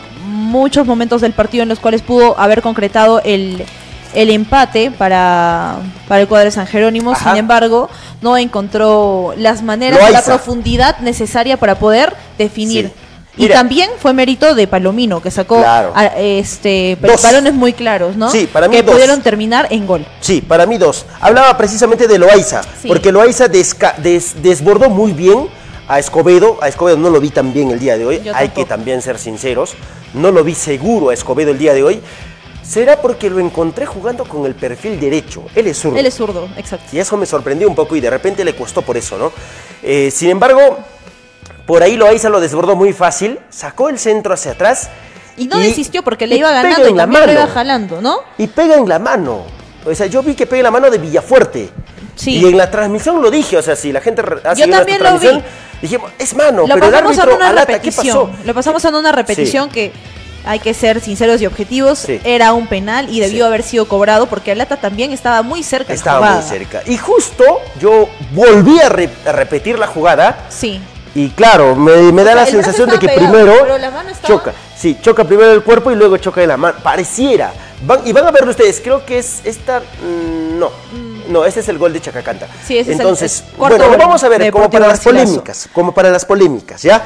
[0.54, 3.64] muchos momentos del partido en los cuales pudo haber concretado el,
[4.14, 5.76] el empate para,
[6.08, 7.12] para el cuadro de San Jerónimo.
[7.12, 7.30] Ajá.
[7.30, 7.90] Sin embargo,
[8.22, 12.86] no encontró las maneras, la profundidad necesaria para poder definir.
[12.86, 12.92] Sí.
[13.36, 15.92] Y también fue mérito de Palomino, que sacó Claro.
[15.96, 17.20] a- este, Dos.
[17.20, 18.30] balones muy claros, ¿no?
[18.30, 18.94] Sí, para mí que dos.
[18.94, 20.06] pudieron terminar en gol.
[20.20, 21.04] Sí, para mí dos.
[21.20, 22.86] Hablaba precisamente de Loaiza, Sí.
[22.86, 25.48] porque Loaiza desca- des- desbordó muy bien
[25.88, 26.58] a Escobedo.
[26.60, 28.54] A Escobedo no lo vi tan bien el día de hoy, Yo hay tampoco.
[28.54, 29.74] que también ser sinceros.
[30.14, 32.00] No lo vi seguro a Escobedo el día de hoy.
[32.62, 35.42] Será porque lo encontré jugando con el perfil derecho.
[35.54, 35.98] Él es zurdo.
[35.98, 36.86] Él es zurdo, exacto.
[36.96, 39.32] Y eso me sorprendió un poco y de repente le costó por eso, ¿no?
[39.82, 40.78] Eh, sin embargo,
[41.66, 44.88] por ahí Loaiza lo desbordó muy fácil, sacó el centro hacia atrás.
[45.36, 47.46] Y no desistió porque le y iba ganando y en la lo iba mano.
[47.52, 48.20] jalando, ¿no?
[48.38, 49.42] Y pega en la mano.
[49.84, 51.68] O sea, yo vi que pega en la mano de Villafuerte.
[52.16, 52.38] Sí.
[52.38, 54.70] Y en la transmisión lo dije, o sea, si la gente re- ha Yo vi.
[54.96, 55.42] transmisión,
[55.84, 58.30] dijimos, es mano, Lo pero el árbitro, una Alata, ¿qué repetición.
[58.30, 58.44] pasó?
[58.44, 59.92] Lo pasamos en una repetición que
[60.46, 61.98] hay que ser sinceros y objetivos.
[62.00, 62.20] Sí.
[62.24, 63.48] Era un penal y debió Sí.
[63.48, 65.88] haber sido cobrado porque Alata también estaba muy cerca.
[65.88, 66.82] de la Estaba muy cerca.
[66.86, 67.44] Y justo
[67.80, 70.80] yo volví a, re- a repetir la jugada Sí.
[71.14, 73.78] Y claro, me, me da O sea, la sensación de que estaba pegado, primero pero
[73.78, 74.52] la mano estaba- choca.
[74.76, 76.76] Sí, choca primero el cuerpo y luego choca de la mano.
[76.82, 77.52] Pareciera.
[77.86, 78.80] Van- y van a verlo ustedes.
[78.82, 79.78] Creo que es esta.
[79.80, 80.70] mm, no.
[81.28, 82.46] No, este es el gol de Chacacanta.
[82.66, 85.00] Sí, ese es el- Entonces, el cuarto bueno, gol vamos a ver como para las
[85.00, 85.68] polémicas.
[85.72, 87.04] Como para las polémicas, ¿ya?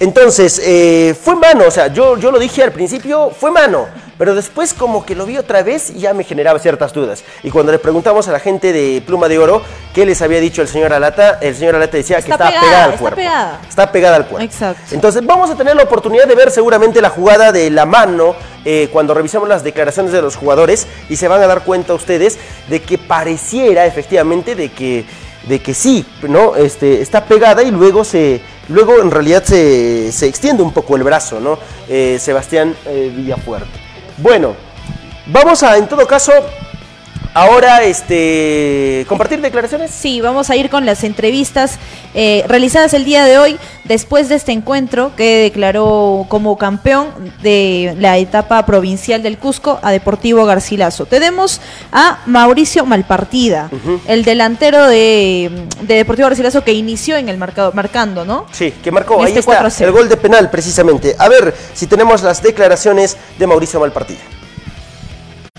[0.00, 3.86] Entonces, eh, fue mano, o sea, yo, yo lo dije al principio, fue mano,
[4.18, 7.24] pero después como que lo vi otra vez y ya me generaba ciertas dudas.
[7.42, 9.62] Y cuando le preguntamos a la gente de Pluma de Oro
[9.94, 12.84] qué les había dicho el señor Alata, el señor Alata decía que estaba pegada, pegada
[12.84, 13.16] al está cuerpo.
[13.16, 13.60] pegada.
[13.68, 14.44] Está pegada al cuerpo.
[14.44, 14.94] Exacto.
[14.94, 18.88] Entonces vamos a tener la oportunidad de ver seguramente la jugada de la mano eh,
[18.92, 22.82] cuando revisamos las declaraciones de los jugadores y se van a dar cuenta ustedes de
[22.82, 25.04] que pareciera efectivamente de que,
[25.48, 26.56] de que sí, ¿no?
[26.56, 28.40] Este, está pegada y luego se...
[28.70, 31.58] Luego en realidad se, se extiende un poco el brazo, ¿no?
[31.88, 33.87] Eh, Sebastián eh, Villafuerte.
[34.18, 34.56] Bueno,
[35.26, 36.32] vamos a en todo caso
[37.40, 39.90] ahora, este, compartir declaraciones.
[39.90, 41.78] Sí, vamos a ir con las entrevistas
[42.14, 47.08] eh, realizadas el día de hoy después de este encuentro que declaró como campeón
[47.42, 51.06] de la etapa provincial del Cusco a Deportivo Garcilaso.
[51.06, 51.60] Tenemos
[51.92, 53.70] a Mauricio Malpartida,
[54.06, 55.50] el delantero de,
[55.82, 58.46] de Deportivo Garcilaso que inició en el marcado, marcando, ¿no?
[58.52, 59.14] Sí, que marcó.
[59.20, 59.84] En Ahí este está 4-0.
[59.84, 61.14] el gol de penal, precisamente.
[61.18, 64.37] A ver si tenemos las declaraciones de Mauricio Malpartida.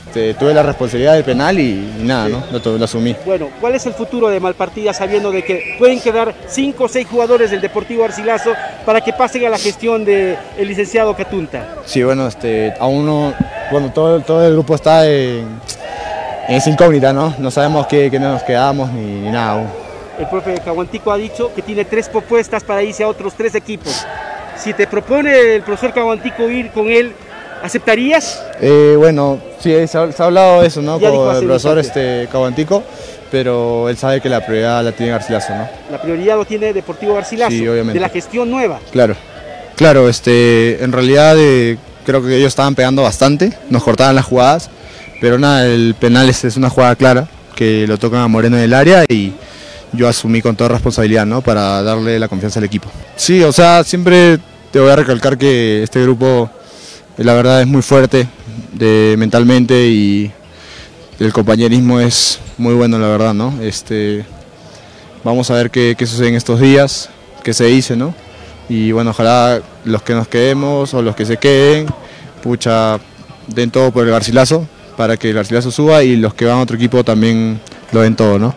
[0.09, 2.43] Este, tuve la responsabilidad del penal y, y nada, ¿no?
[2.51, 3.15] Lo, lo asumí.
[3.27, 7.05] Bueno, ¿cuál es el futuro de Malpartida sabiendo de que pueden quedar cinco o seis
[7.07, 8.53] jugadores del Deportivo Arcilazo
[8.87, 11.75] para que pasen a la gestión del licenciado Catunta?
[11.85, 13.35] Sí, bueno, este, aún no,
[13.69, 15.47] bueno, todo, todo el grupo está en,
[16.47, 17.35] en esa incógnita, ¿no?
[17.37, 19.67] No sabemos qué, qué nos quedamos ni, ni nada aún.
[20.17, 24.07] El profe Caguantico ha dicho que tiene tres propuestas para irse a otros tres equipos.
[24.57, 27.13] Si te propone el profesor Caguantico ir con él,
[27.63, 28.41] ¿aceptarías?
[28.61, 30.99] Eh, bueno, sí, se ha, se ha hablado de eso, ¿no?
[30.99, 32.83] Ya Con el profesor este, Cabantico,
[33.31, 35.67] pero él sabe que la prioridad la tiene Garcilaso, ¿no?
[35.91, 37.93] La prioridad lo tiene Deportivo Garcilaso, Sí, obviamente.
[37.93, 38.79] de la gestión nueva.
[38.91, 39.15] Claro.
[39.75, 44.69] Claro, este, en realidad eh, creo que ellos estaban pegando bastante, nos cortaban las jugadas,
[45.21, 48.63] pero nada, el penal es, es una jugada clara, que lo tocan a Moreno en
[48.63, 49.33] el área y
[49.93, 51.41] yo asumí con toda responsabilidad, ¿no?
[51.41, 52.89] Para darle la confianza al equipo.
[53.15, 54.37] Sí, o sea, siempre
[54.71, 56.49] te voy a recalcar que este grupo,
[57.23, 58.27] la verdad, es muy fuerte
[59.17, 60.31] mentalmente y
[61.19, 63.53] el compañerismo es muy bueno, la verdad, ¿no?
[63.61, 64.25] Este,
[65.23, 67.09] vamos a ver qué, qué sucede en estos días,
[67.43, 68.13] qué se dice, ¿no?
[68.69, 71.87] Y bueno, ojalá los que nos quedemos o los que se queden,
[72.41, 72.99] pucha,
[73.47, 76.61] den todo por el Garcilaso, para que el Garcilaso suba y los que van a
[76.61, 77.59] otro equipo también
[77.91, 78.55] lo den todo, ¿no?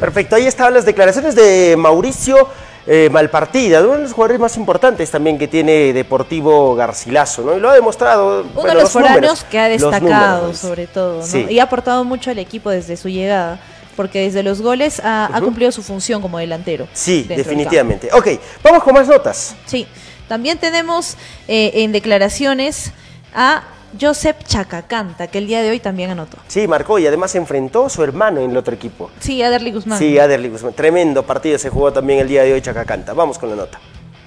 [0.00, 2.48] Perfecto, ahí estaban las declaraciones de Mauricio
[2.86, 7.56] eh, Malpartida, uno de los jugadores más importantes también que tiene Deportivo Garcilaso, ¿no?
[7.56, 8.42] Y lo ha demostrado.
[8.42, 10.58] Uno bueno, de los los números, que ha destacado números.
[10.58, 11.26] sobre todo, ¿no?
[11.26, 11.46] Sí.
[11.48, 13.60] Y ha aportado mucho al equipo desde su llegada,
[13.96, 16.88] porque desde los goles ha, ha cumplido su función como delantero.
[16.92, 18.08] Sí, definitivamente.
[18.12, 18.28] Ok,
[18.62, 19.54] vamos con más notas.
[19.66, 19.86] Sí,
[20.28, 21.16] también tenemos
[21.46, 22.92] eh, en declaraciones
[23.34, 23.62] a
[24.00, 26.38] Josep Chacacanta, que el día de hoy también anotó.
[26.48, 29.10] Sí, marcó y además se enfrentó a su hermano en el otro equipo.
[29.20, 29.98] Sí, a Derly Guzmán.
[29.98, 30.72] Sí, Aderly Guzmán.
[30.72, 33.12] Tremendo partido se jugó también el día de hoy Chacacanta.
[33.12, 33.78] Vamos con la nota.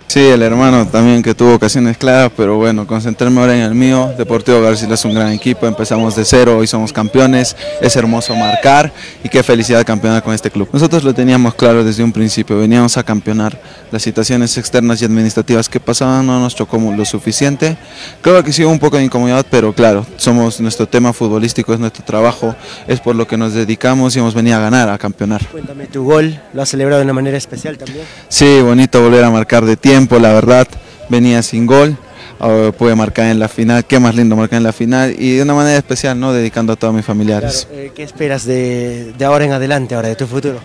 [0.08, 4.14] Sí, el hermano también que tuvo ocasiones claras, pero bueno, concentrarme ahora en el mío.
[4.18, 8.94] Deportivo García es un gran equipo, empezamos de cero, hoy somos campeones, es hermoso marcar
[9.24, 10.70] y qué felicidad campeonar con este club.
[10.72, 13.60] Nosotros lo teníamos claro desde un principio, veníamos a campeonar.
[13.92, 17.78] Las situaciones externas y administrativas que pasaban no nos chocó lo suficiente.
[18.22, 21.80] Creo que sí hubo un poco de incomodidad, pero claro, somos nuestro tema futbolístico, es
[21.80, 22.56] nuestro trabajo,
[22.88, 25.46] es por lo que nos dedicamos y hemos venido a ganar, a campeonar.
[25.48, 28.06] Cuéntame tu gol, lo has celebrado de una manera especial también.
[28.28, 30.68] Sí, bonito volver a marcar de tiempo, la verdad,
[31.10, 31.98] venía sin gol,
[32.38, 35.44] ahora pude marcar en la final, qué más lindo marcar en la final y de
[35.44, 36.34] una manera especial, ¿no?
[36.34, 37.68] Dedicando a todos mis familiares.
[37.72, 40.60] Eh, ¿Qué esperas de, de ahora en adelante, ahora de tu futuro?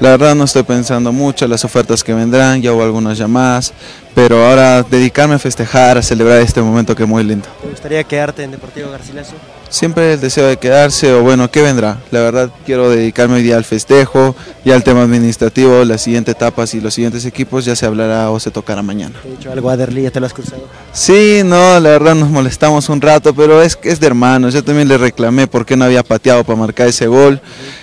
[0.00, 3.72] La verdad no estoy pensando mucho en las ofertas que vendrán, ya hubo algunas llamadas,
[4.14, 7.48] pero ahora dedicarme a festejar, a celebrar este momento que es muy lindo.
[7.62, 9.34] ¿Te gustaría quedarte en Deportivo Garcilaso?
[9.70, 11.98] Siempre el deseo de quedarse o bueno, ¿qué vendrá?
[12.10, 16.72] La verdad quiero dedicarme hoy día al festejo y al tema administrativo, las siguientes etapas
[16.74, 19.14] y los siguientes equipos ya se hablará o se tocará mañana.
[19.22, 20.02] ¿Te he dicho algo a Derly?
[20.04, 20.62] ¿Ya te lo has cruzado?
[20.94, 24.54] Sí, no, la verdad nos molestamos un rato, pero es que es de hermanos.
[24.54, 27.38] Yo también le reclamé por qué no había pateado para marcar ese gol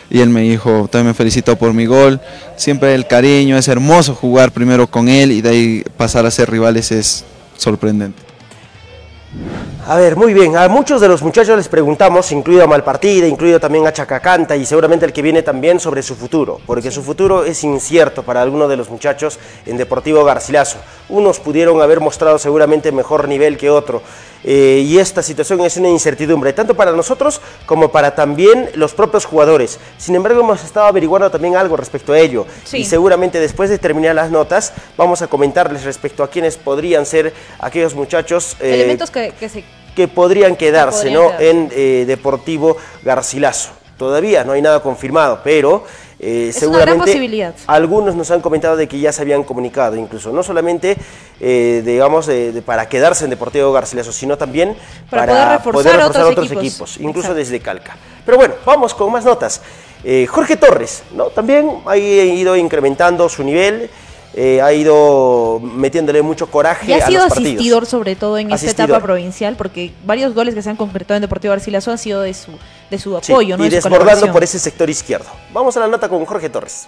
[0.10, 2.20] y él me dijo, también me felicitó por mi gol.
[2.56, 6.50] Siempre el cariño, es hermoso jugar primero con él y de ahí pasar a ser
[6.50, 7.26] rivales es
[7.58, 8.25] sorprendente.
[9.88, 10.58] A ver, muy bien.
[10.58, 14.66] A muchos de los muchachos les preguntamos, incluido a Malpartida, incluido también a Chacacanta y
[14.66, 18.68] seguramente el que viene también sobre su futuro, porque su futuro es incierto para algunos
[18.68, 20.78] de los muchachos en Deportivo Garcilaso.
[21.08, 24.02] Unos pudieron haber mostrado seguramente mejor nivel que otro.
[24.48, 29.26] eh, y esta situación es una incertidumbre, tanto para nosotros como para también los propios
[29.26, 29.80] jugadores.
[29.98, 32.46] Sin embargo, hemos estado averiguando también algo respecto a ello.
[32.64, 32.78] Sí.
[32.78, 37.34] Y seguramente después de terminar las notas, vamos a comentarles respecto a quiénes podrían ser
[37.60, 38.56] aquellos muchachos.
[38.60, 39.64] eh, Elementos que, que se...
[39.96, 41.28] que podrían quedarse podrían ¿no?
[41.30, 41.50] quedarse.
[41.50, 43.72] en eh, Deportivo Garcilaso.
[43.98, 45.86] Todavía no hay nada confirmado, pero
[46.20, 47.56] eh, Es una gran seguramente posibilidad.
[47.68, 50.98] algunos nos han comentado de que ya se habían comunicado, incluso no solamente
[51.40, 54.76] eh, digamos de- de- para quedarse en Deportivo Garcilaso, sino también
[55.10, 56.98] Para para, poder reforzar otros equipos.
[56.98, 57.36] incluso Exacto.
[57.36, 57.96] desde Calca.
[58.26, 59.62] Pero bueno, vamos con más notas.
[60.04, 61.26] Eh, Jorge Torres, ¿no?
[61.28, 63.90] También ha ido incrementando su nivel,
[64.38, 67.48] eh, ha ido metiéndole mucho coraje Y ha a sido partidos.
[67.54, 68.90] asistidor sobre todo en esta Asistidor.
[68.90, 72.34] etapa provincial, porque varios goles que se han concretado en Deportivo Garcilaso han sido de
[72.34, 72.52] su,
[72.92, 73.66] de su Sí, apoyo, ¿no?
[73.66, 75.28] y de desbordando por ese sector izquierdo.
[75.54, 76.88] Vamos a la nota con Jorge Torres.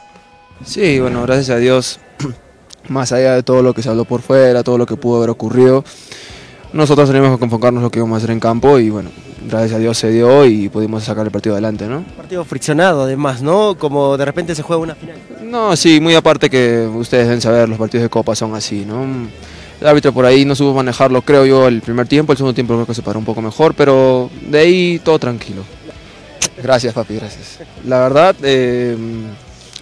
[0.65, 1.99] Sí, bueno, gracias a Dios,
[2.89, 5.29] más allá de todo lo que se habló por fuera, todo lo que pudo haber
[5.29, 5.83] ocurrido,
[6.73, 9.10] nosotros tenemos que enfocarnos en lo que vamos a hacer en campo y bueno,
[9.47, 12.03] gracias a Dios se dio y pudimos sacar el partido adelante, ¿no?
[12.15, 13.77] Partido friccionado además, ¿no?
[13.77, 15.17] Como de repente se juega una final.
[15.43, 19.05] No, sí, muy aparte que ustedes deben saber, los partidos de Copa son así, ¿no?
[19.79, 22.73] El árbitro por ahí no supo manejarlo, creo yo, el primer tiempo, el segundo tiempo
[22.73, 25.63] creo que se paró un poco mejor, pero de ahí todo tranquilo.
[26.62, 27.60] Gracias, papi, gracias.
[27.86, 28.97] La verdad, eh,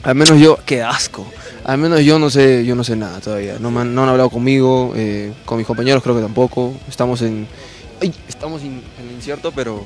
[0.03, 1.25] al menos yo, qué asco.
[1.63, 3.55] Al menos yo no sé, yo no sé nada todavía.
[3.59, 6.73] No, me han, no han hablado conmigo, eh, con mis compañeros creo que tampoco.
[6.87, 7.47] Estamos en,
[8.35, 9.83] estamos in- en incierto, pero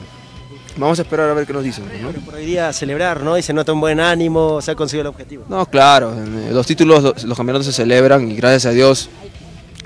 [0.78, 1.86] vamos a esperar a ver qué nos dicen.
[2.02, 2.12] ¿no?
[2.12, 3.38] Por hoy día celebrar, ¿no?
[3.38, 5.46] Y se nota un buen ánimo, se ha conseguido el objetivo.
[5.48, 9.10] No, claro, eh, los títulos, los, los campeonatos se celebran y gracias a Dios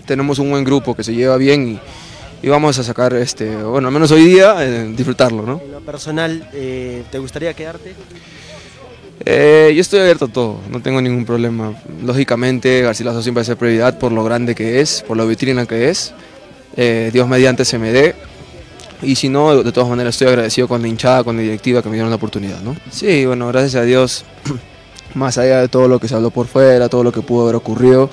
[0.06, 1.68] tenemos un buen grupo que se lleva bien
[2.42, 5.62] y, y vamos a sacar, este, bueno, al menos hoy día, eh, disfrutarlo, ¿no?
[5.64, 7.94] En lo personal, eh, ¿te gustaría quedarte?
[9.26, 11.74] Eh, yo estoy abierto a todo, no tengo ningún problema.
[12.04, 15.66] Lógicamente, Garcilaso siempre va a ser prioridad por lo grande que es, por la vitrina
[15.66, 16.14] que es.
[17.14, 18.16] Dios mediante se me dé.
[19.04, 21.90] Y si no, de todas maneras estoy agradecido con la hinchada, con la directiva que
[21.90, 22.76] me dieron la oportunidad, ¿no?
[22.92, 24.26] Sí, bueno, gracias a Dios,
[25.14, 27.56] más allá de todo lo que se habló por fuera, todo lo que pudo haber
[27.56, 28.10] ocurrido,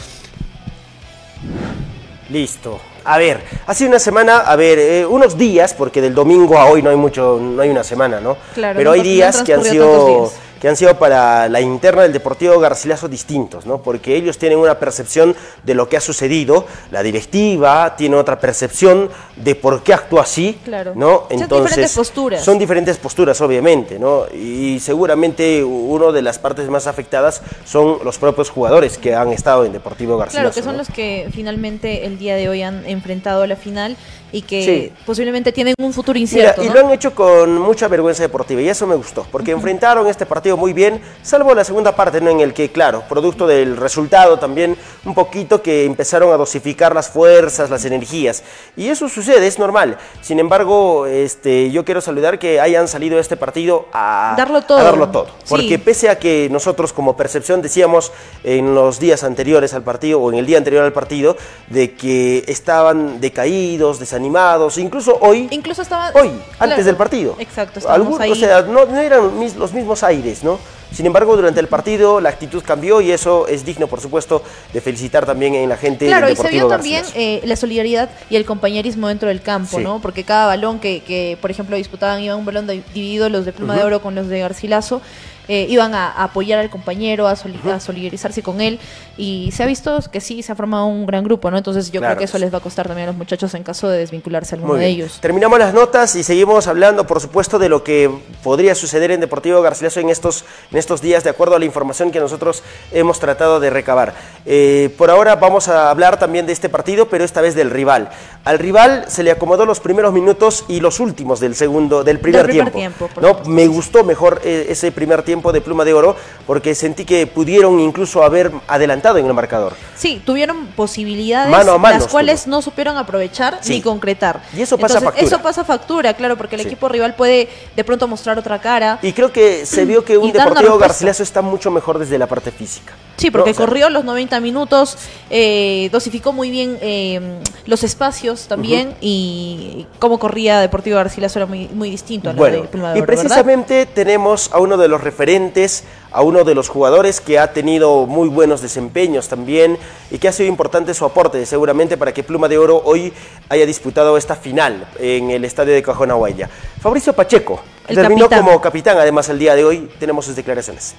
[2.30, 2.80] Listo.
[3.04, 6.82] A ver, hace una semana, a ver, eh, unos días, porque del domingo a hoy
[6.82, 8.36] no hay mucho, no hay una semana, ¿no?
[8.54, 10.32] Claro, Pero no hay días que han sido días.
[10.60, 13.78] Que han sido para la interna del Deportivo Garcilaso distintos, ¿no?
[13.78, 19.08] Porque ellos tienen una percepción de lo que ha sucedido, la directiva tiene otra percepción
[19.36, 20.92] de por qué actúa así, Claro.
[20.94, 21.26] ¿no?
[21.30, 22.44] Son diferentes posturas.
[22.44, 24.24] Son diferentes posturas, obviamente, ¿no?
[24.34, 29.64] Y seguramente una de las partes más afectadas son los propios jugadores que han estado
[29.64, 30.42] en Deportivo Garcilaso.
[30.50, 30.78] Claro, que son ¿no?
[30.78, 33.96] los que finalmente el día de hoy han enfrentado la final
[34.32, 34.92] y que Sí.
[35.06, 36.62] posiblemente tienen un futuro Mira, incierto.
[36.62, 36.74] y ¿no?
[36.74, 40.49] lo han hecho con mucha vergüenza deportiva y eso me gustó, porque enfrentaron este partido
[40.56, 42.30] muy bien, salvo la segunda parte, ¿no?
[42.30, 47.08] en el que, claro, producto del resultado también un poquito que empezaron a dosificar las
[47.08, 48.42] fuerzas, las energías,
[48.76, 49.98] y eso sucede, es normal.
[50.22, 54.78] Sin embargo, este, yo quiero saludar que hayan salido de este partido a Darlo todo.
[54.78, 55.44] a darlo todo, Sí.
[55.48, 58.12] porque pese a que nosotros como percepción decíamos
[58.44, 61.36] en los días anteriores al partido o en el día anterior al partido
[61.68, 66.12] de que estaban decaídos, desanimados, incluso hoy Incluso estaban...
[66.16, 67.36] hoy, antes del partido.
[67.38, 68.30] Exacto, ahí.
[68.30, 70.58] O sea, no, no eran mis- los mismos aires, ¿no?
[70.92, 74.80] Sin embargo, durante el partido la actitud cambió y eso es digno, por supuesto, de
[74.80, 78.36] felicitar también en la gente Claro, del y se vio también eh, la solidaridad y
[78.36, 79.84] el compañerismo dentro del campo, Sí.
[79.84, 80.00] ¿no?
[80.00, 83.52] Porque cada balón que, que, por ejemplo, disputaban iba un balón de- dividido, los de
[83.52, 83.84] Pluma de.
[83.84, 85.00] Oro con los de Garcilaso,
[85.48, 88.78] eh, iban a, a apoyar al compañero, a, soli- a solidarizarse con él,
[89.16, 91.58] y se ha visto que sí, se ha formado un gran grupo, ¿no?
[91.58, 93.64] Entonces yo Claro creo que eso les va a costar también a los muchachos en
[93.64, 95.18] caso de desvincularse alguno de ellos.
[95.20, 98.08] Terminamos las notas y seguimos hablando, por supuesto, de lo que
[98.44, 102.10] podría suceder en Deportivo Garcilaso en estos, en estos días, de acuerdo a la información
[102.10, 104.14] que nosotros hemos tratado de recabar.
[104.44, 108.10] Eh, por ahora vamos a hablar también de este partido, pero esta vez del rival.
[108.42, 112.46] Al rival se le acomodó los primeros minutos y los últimos del segundo, del primer,
[112.46, 113.10] primer tiempo.
[113.20, 113.40] ¿no?
[113.44, 117.78] Me gustó mejor eh, ese primer tiempo de Pluma de Oro porque sentí que pudieron
[117.80, 119.74] incluso haber adelantado en el marcador.
[119.94, 123.74] Sí, tuvieron posibilidades Mano a mano las cuales no supieron aprovechar Sí.
[123.74, 124.40] ni concretar.
[124.56, 125.26] Y eso pasa Entonces, factura.
[125.26, 126.68] Eso pasa factura, claro, porque el Sí.
[126.68, 128.98] equipo rival puede de pronto mostrar otra cara.
[129.02, 130.78] Y creo que se vio que un Deportivo.
[130.78, 132.94] Garcilaso está mucho mejor desde la parte física.
[133.18, 133.52] Sí, porque ¿no?
[133.52, 134.96] O sea, corrió los 90 minutos,
[135.28, 137.20] eh, dosificó muy bien eh,
[137.66, 142.62] los espacios también y cómo corría Deportivo Garcilaso era muy, muy distinto a lo Bueno,
[142.62, 146.68] de Pluma de y precisamente tenemos a uno de los referentes, a uno de los
[146.68, 149.78] jugadores que ha tenido muy buenos desempeños también
[150.10, 153.12] y que ha sido importante su aporte seguramente para que Pluma de Oro hoy
[153.48, 156.48] haya disputado esta final en el estadio de Cajonahuaya.
[156.80, 158.44] Fabricio Pacheco El terminó capitán.
[158.44, 160.94] como capitán además el día de hoy, tenemos sus declaraciones.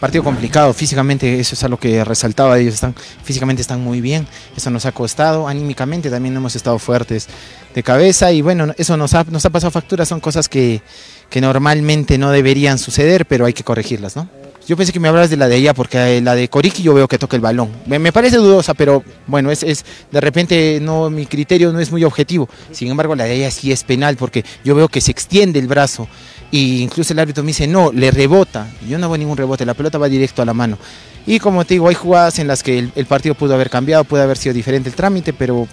[0.00, 4.26] Partido complicado, físicamente eso es algo que resaltaba, ellos están físicamente están muy bien,
[4.56, 7.28] eso nos ha costado, anímicamente también hemos estado fuertes
[7.74, 10.82] de cabeza y bueno, eso nos ha, nos ha pasado factura, son cosas que,
[11.30, 14.28] que normalmente no deberían suceder, pero hay que corregirlas, ¿no?
[14.66, 16.94] Yo pensé que me hablabas de la de ella porque eh, la de Coriki yo
[16.94, 17.70] veo que toca el balón.
[17.84, 21.90] Me, me parece dudosa, pero bueno, es, es de repente no mi criterio no es
[21.90, 22.48] muy objetivo.
[22.72, 25.66] Sin embargo, la de ella sí es penal porque yo veo que se extiende el
[25.66, 26.08] brazo
[26.56, 29.74] y incluso el árbitro me dice, "No, le rebota." Yo no veo ningún rebote, la
[29.74, 30.78] pelota va directo a la mano.
[31.26, 34.04] Y como te digo, hay jugadas en las que el, el partido pudo haber cambiado,
[34.04, 35.66] puede haber sido diferente el trámite, pero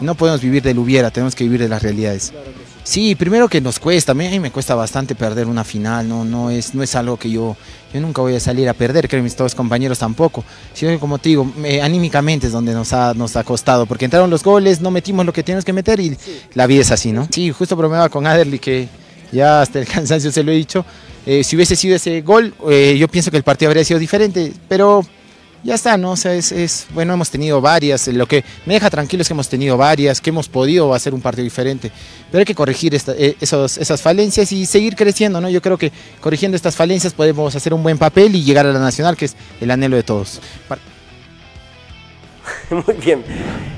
[0.00, 2.32] no podemos vivir del hubiera, tenemos que vivir de las realidades.
[2.84, 6.50] Sí, primero que nos cuesta, a mí me cuesta bastante perder una final, no, no,
[6.50, 7.56] es, no es algo que yo,
[7.94, 10.44] yo nunca voy a salir a perder, creo que mis todos compañeros tampoco.
[10.74, 14.06] Sino que como te digo, me- anímicamente es donde nos ha, nos ha costado, porque
[14.06, 16.16] entraron los goles, no metimos lo que teníamos que meter y
[16.54, 17.28] la vida es así, ¿no?
[17.30, 18.88] Sí, justo bromeaba con Aderly que
[19.32, 20.84] ya hasta el cansancio se lo he dicho,
[21.26, 24.52] eh, si hubiese sido ese gol, eh, yo pienso que el partido habría sido diferente,
[24.68, 25.04] pero
[25.64, 26.12] ya está, ¿no?
[26.12, 29.48] O sea, es, bueno, hemos tenido varias, lo que me deja tranquilo es que hemos
[29.48, 31.92] tenido varias, que hemos podido hacer un partido diferente,
[32.30, 35.48] pero hay que corregir eh, esas falencias y seguir creciendo, ¿no?
[35.48, 38.80] Yo creo que corrigiendo estas falencias podemos hacer un buen papel y llegar a la
[38.80, 40.40] nacional, que es el anhelo de todos.
[42.70, 43.24] Muy bien.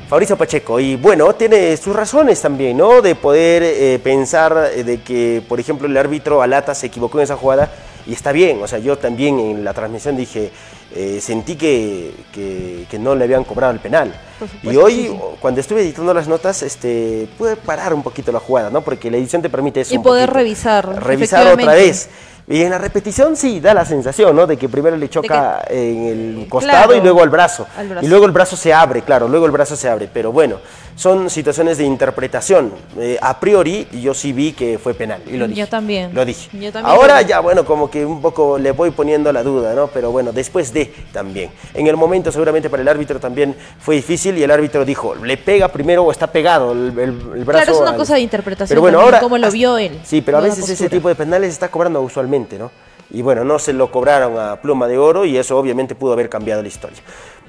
[0.08, 3.00] Fabricio Pacheco, y bueno, tiene sus razones también, ¿no?
[3.02, 7.24] De poder eh, pensar eh, de que, por ejemplo, el árbitro Alata se equivocó en
[7.24, 7.72] esa jugada
[8.06, 8.62] y está bien.
[8.62, 10.50] O sea, yo también en la transmisión dije,
[10.94, 14.14] eh, sentí que, que- que no le habían cobrado el penal.
[14.62, 15.20] Y hoy, sí, sí.
[15.40, 18.82] cuando estuve editando las notas, este, pude parar un poquito la jugada, ¿no?
[18.82, 19.94] Porque la edición te permite eso.
[19.94, 20.20] Y un poquito.
[20.26, 20.38] poquito.
[20.38, 21.02] revisar.
[21.04, 22.10] Revisar otra vez.
[22.46, 24.46] Y en la repetición sí da la sensación, ¿no?
[24.46, 26.06] De que primero le choca en
[26.42, 27.66] el costado Claro, y luego al brazo.
[27.76, 28.04] al brazo.
[28.04, 30.10] Y luego el brazo se abre, claro, luego el brazo se abre.
[30.12, 30.56] Pero bueno,
[30.94, 32.72] son situaciones de interpretación.
[32.98, 35.22] Eh, a priori, yo sí vi que fue penal.
[35.26, 35.60] Y lo dije.
[35.60, 36.14] Yo también.
[36.14, 36.50] Lo dije.
[36.58, 39.86] Yo también Ahora ya, bueno, como que un poco le voy poniendo la duda, ¿no?
[39.88, 41.50] Pero bueno, después de también.
[41.72, 45.38] En el momento seguramente para el árbitro también fue difícil y el árbitro dijo, le
[45.38, 46.98] pega primero o está pegado el, el-
[47.36, 47.64] el brazo.
[47.64, 49.20] Claro, es una al- cosa de interpretación Pero bueno, también, ahora...
[49.22, 49.98] cómo lo vio él.
[50.04, 52.70] Sí, pero a veces ese tipo de penales está cobrando usualmente, ¿no?
[53.10, 56.28] Y bueno, no se lo cobraron a pluma de oro y eso obviamente pudo haber
[56.28, 56.98] cambiado la historia.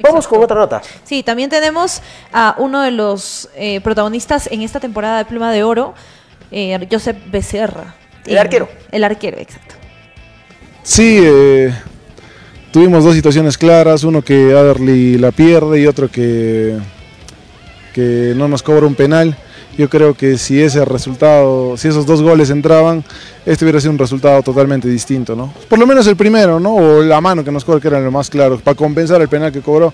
[0.02, 0.82] Vamos con otra nota.
[1.04, 2.02] Sí, también tenemos
[2.34, 5.94] a uno de los eh, protagonistas en esta temporada de Pluma de Oro,
[6.52, 7.96] eh, Josep Becerra.
[8.26, 8.70] El Eh, arquero.
[8.92, 9.76] El arquero, exacto.
[10.84, 11.74] Sí, eh,
[12.72, 16.78] tuvimos dos situaciones claras, uno que Adderley la pierde y otro que,
[17.94, 19.36] que no nos cobra un penal.
[19.78, 23.04] Yo creo que si ese resultado, si esos dos goles entraban,
[23.46, 25.54] este hubiera sido un resultado totalmente distinto, ¿no?
[25.68, 26.76] Por lo menos el primero, ¿no?
[26.76, 29.52] O la mano que nos cobró, que era lo más claro, para compensar el penal
[29.52, 29.92] que cobró.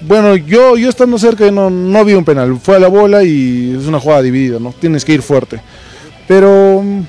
[0.00, 3.76] Bueno, yo, yo estando cerca no, no vi un penal, fue a la bola y
[3.78, 4.72] es una jugada dividida, ¿no?
[4.80, 5.60] Tienes que ir fuerte.
[6.26, 7.00] Pero mm,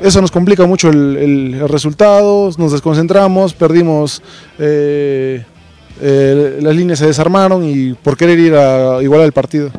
[0.00, 4.20] eso nos complica mucho el, el- resultado, nos desconcentramos, perdimos,
[4.58, 5.44] eh,
[6.00, 9.70] eh, las líneas se desarmaron y por querer ir a igualar el partido.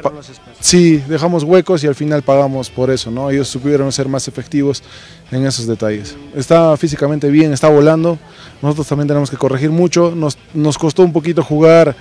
[0.00, 0.12] Pa-
[0.60, 3.30] Sí, dejamos huecos y al final pagamos por eso, ¿no?
[3.30, 4.82] Ellos supieron ser más efectivos
[5.30, 6.16] en esos detalles.
[6.34, 8.18] Está físicamente bien, está volando.
[8.62, 10.14] Nosotros también tenemos que corregir mucho.
[10.14, 11.94] Nos, costó un poquito jugar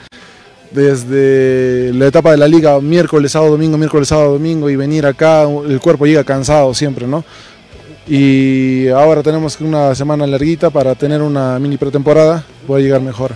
[0.71, 5.43] desde la etapa de la liga, miércoles, sábado, domingo, miércoles, sábado, domingo, y venir acá,
[5.43, 7.23] el cuerpo llega cansado siempre, ¿no?
[8.07, 13.35] Y ahora tenemos una semana larguita para tener una mini pretemporada, voy a llegar mejor.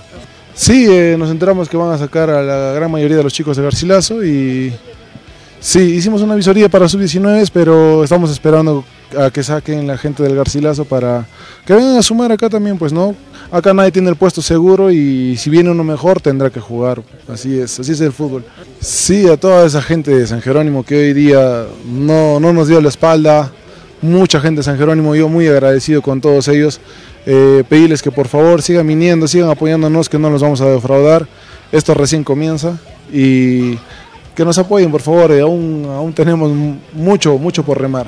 [0.53, 3.55] Sí, eh, nos enteramos que van a sacar a la gran mayoría de los chicos
[3.55, 4.73] de Garcilaso y
[5.59, 8.83] sí, hicimos una visoría para sub-19, pero estamos esperando
[9.17, 11.25] a que saquen la gente del Garcilaso para
[11.65, 13.15] que vengan a sumar acá también, pues no.
[13.51, 17.01] Acá nadie tiene el puesto seguro y si viene uno mejor tendrá que jugar.
[17.27, 18.45] Así es, así es el fútbol.
[18.79, 22.79] Sí, a toda esa gente de San Jerónimo que hoy día no, no nos dio
[22.81, 23.51] la espalda,
[24.01, 26.79] mucha gente de San Jerónimo, yo muy agradecido con todos ellos.
[27.25, 31.27] Eh, pedirles que por favor sigan viniendo, sigan apoyándonos, que no los vamos a defraudar.
[31.71, 32.79] Esto recién comienza
[33.11, 33.77] y
[34.39, 35.33] que nos apoyen, por favor.
[35.33, 36.49] eh, aún, aún tenemos
[36.93, 38.07] mucho, mucho por remar.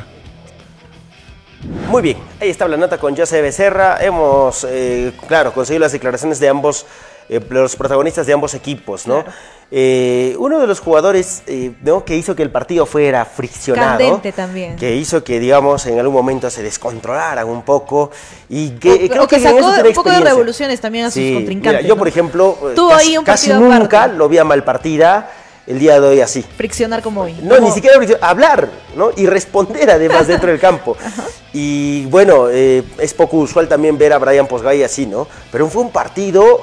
[1.89, 3.97] Muy bien, ahí está la nota con José Becerra.
[4.01, 6.85] Hemos, eh, claro, conseguido las declaraciones de ambos,
[7.27, 9.25] eh, los protagonistas de ambos equipos, ¿no?
[9.71, 12.05] Eh, uno de los jugadores eh, ¿no?
[12.05, 14.77] que hizo que el partido fuera friccionado, Candente también.
[14.77, 18.09] que hizo que, digamos, en algún momento se descontrolaran un poco
[18.49, 21.33] y que O- creo o que sacó un poco de revoluciones también a sus Sí,
[21.33, 21.99] contrincantes, mira, yo, ¿no?
[21.99, 24.17] por ejemplo, Tuvo casi, ahí un casi nunca aparte.
[24.17, 25.29] lo vi a mal partida.
[25.67, 26.41] El día de hoy así.
[26.41, 27.35] Friccionar como hoy.
[27.43, 29.11] No, ni siquiera fricción, hablar, ¿no?
[29.15, 30.97] Y responder además dentro del campo.
[31.53, 35.27] Y bueno, eh, es poco usual también ver a Brian Posgay así, ¿no?
[35.51, 36.61] Pero fue un partido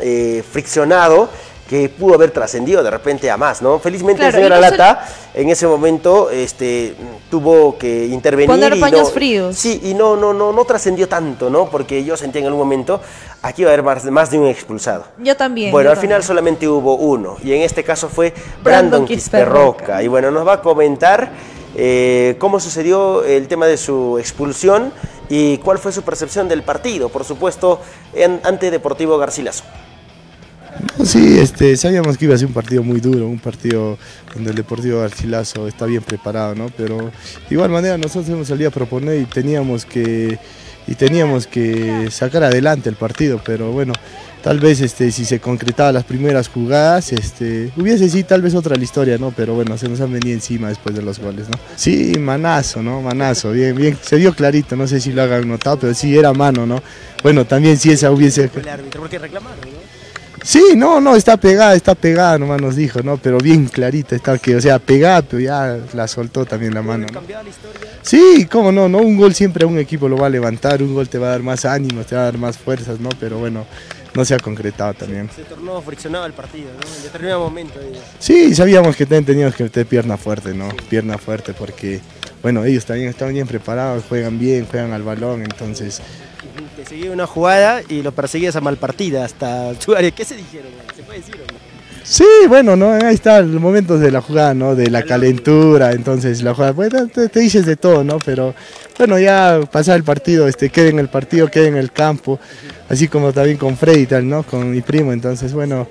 [0.00, 1.28] eh, friccionado
[1.70, 3.78] que pudo haber trascendido de repente a más, ¿no?
[3.78, 6.96] Felizmente Claro, el señor y no Alata en ese momento este,
[7.30, 8.48] tuvo que intervenir.
[8.50, 9.56] Poner y paños no- fríos.
[9.56, 11.70] Sí, y no, no, no, no trascendió tanto, ¿no?
[11.70, 13.00] Porque yo sentía en algún momento
[13.40, 15.04] aquí iba a haber más, más de un expulsado.
[15.18, 15.70] Yo también.
[15.70, 19.04] Bueno, yo al final solamente hubo uno, y en este caso fue Brandon Brandon.
[19.06, 20.02] Quisperroca.
[20.02, 21.30] Y bueno, nos va a comentar
[21.76, 24.92] eh, cómo sucedió el tema de su expulsión
[25.28, 27.80] y cuál fue su percepción del partido, por supuesto,
[28.12, 29.62] en, ante Deportivo Garcilaso.
[31.04, 33.98] Sí, este, sabíamos que iba a ser un partido muy duro, un partido
[34.34, 36.70] donde el Deportivo Garcilaso está bien preparado, ¿no?
[36.76, 37.10] Pero de
[37.54, 40.38] igual manera nosotros hemos salido a proponer y teníamos que
[40.86, 43.92] y teníamos que sacar adelante el partido, pero bueno,
[44.42, 48.76] tal vez este, si se concretaban las primeras jugadas, este, hubiese sí tal vez otra
[48.76, 49.32] la historia, ¿no?
[49.36, 51.58] Pero bueno, se nos han venido encima después de los goles, ¿no?
[51.76, 53.00] Sí, manazo, ¿no?
[53.02, 56.32] Manazo, bien, bien, se vio clarito, no sé si lo hagan notado, pero sí era
[56.32, 56.82] mano, ¿no?
[57.22, 58.50] Bueno, también si esa hubiese...
[58.52, 59.99] El árbitro, porque reclamaron, ¿no?
[60.42, 63.18] Sí, no, no, está pegada, está pegada, nomás nos dijo, ¿no?
[63.18, 67.06] Pero bien clarita está, que, o sea, pegada, pero ya la soltó también la mano.
[67.12, 67.20] ¿no?
[68.02, 70.94] Sí, cómo no, no, un gol siempre a un equipo lo va a levantar, un
[70.94, 73.10] gol te va a dar más ánimos, te va a dar más fuerzas, ¿no?
[73.20, 73.66] Pero bueno,
[74.14, 75.28] no se ha concretado también.
[75.34, 76.96] Se tornó friccionado el partido, ¿no?
[76.96, 77.78] En determinado momento.
[78.18, 80.68] Sí, sabíamos que teníamos que meter pierna fuerte, ¿no?
[80.88, 82.00] Pierna fuerte porque,
[82.42, 86.00] bueno, ellos también están bien preparados, juegan bien, juegan al balón, entonces...
[86.80, 90.10] Te seguía una jugada y lo perseguías a mal partida hasta tu área.
[90.12, 90.72] ¿Qué se dijeron?
[90.96, 91.58] ¿Se puede decir o no?
[92.02, 92.92] Sí, bueno, ¿no?
[92.92, 94.74] Ahí están los momentos de la jugada, ¿no?
[94.74, 98.18] De la calentura, entonces la jugada, bueno, te, te dices de todo, ¿no?
[98.24, 98.54] Pero
[98.96, 102.40] bueno, ya pasar el partido, este, quede en el partido, quede en el campo,
[102.88, 104.42] así como también con Freddy y tal, ¿no?
[104.42, 105.86] Con mi primo, entonces bueno,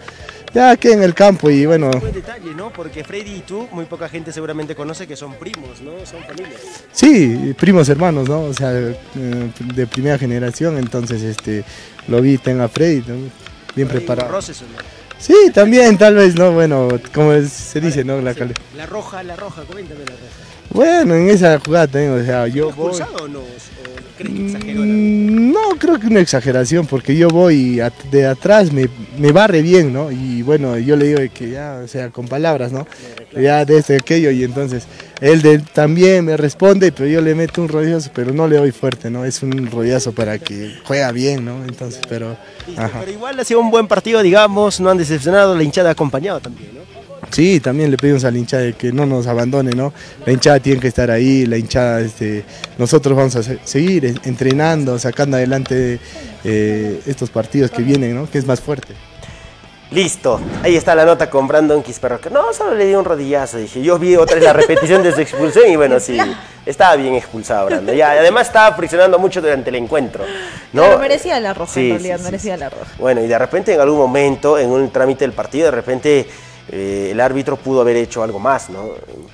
[0.54, 2.72] ya quede en el campo y bueno, Buen detalle, ¿no?
[2.72, 5.92] Porque Freddy y tú, muy poca gente seguramente conoce que son primos, ¿no?
[6.06, 6.62] Son familias.
[6.92, 8.42] sí, primos hermanos, ¿no?
[8.42, 8.96] O sea, eh,
[9.74, 11.64] de primera generación, entonces este,
[12.08, 13.16] lo vi, tenga Freddy, ¿no?
[13.76, 14.32] bien ahí, preparado.
[14.32, 15.00] roces, ¿o no?
[15.20, 16.54] Sí, también, tal vez, ¿no?
[16.54, 18.22] Bueno, como se dice, ¿no?
[18.22, 18.34] La
[18.76, 20.49] La roja, la roja, coméntame la roja.
[20.72, 22.90] Bueno, en esa jugada también, o sea, yo voy...
[22.92, 23.40] ¿Expulsado o no?
[23.40, 23.44] ¿O
[24.18, 24.82] crees que exageró?
[24.82, 29.62] Mm, No, creo que una exageración, porque yo voy at- de atrás, me, me barre
[29.62, 30.12] bien, ¿no?
[30.12, 32.86] Y bueno, yo le digo que ya, o sea, con palabras, ¿no?
[33.40, 34.84] Ya de este, aquello, y entonces
[35.22, 38.72] él de- también me responde, pero yo le meto un rodillazo, pero no le doy
[38.72, 39.26] fuerte, ¿no?
[39.26, 41.64] Es un rodillazo para que juega bien, ¿no?
[41.64, 42.38] Entonces, pero...
[42.78, 43.00] Ajá.
[43.00, 46.40] Pero igual ha sido un buen partido, digamos, no han decepcionado, la hinchada ha acompañado
[46.40, 46.79] también, ¿no?
[47.32, 49.94] Sí, también le pedimos a la hinchada de que no nos abandone, ¿no?
[50.26, 52.44] La hinchada tiene que estar ahí, la hinchada, este,
[52.78, 56.00] nosotros vamos a se- seguir en- entrenando, sacando adelante
[56.44, 58.30] eh, estos partidos que vienen, ¿no?
[58.30, 58.94] Que es más fuerte.
[59.92, 62.22] Listo, ahí está la nota con Brandon Quisperro.
[62.22, 63.82] que No, solo le di un rodillazo, dije.
[63.82, 66.16] Yo vi otra vez la repetición de su expulsión y bueno, sí,
[66.64, 67.96] estaba bien expulsado Brandon.
[67.96, 70.24] Ya, además estaba friccionando mucho durante el encuentro.
[70.74, 70.84] ¿no?
[70.84, 72.92] Pero merecía la roja, Sí, en realidad, sí, sí, merecía la roja.
[73.00, 76.28] Bueno, y de repente en algún momento, en un trámite del partido, de repente
[76.72, 78.90] eh, el árbitro pudo haber hecho algo más, ¿no?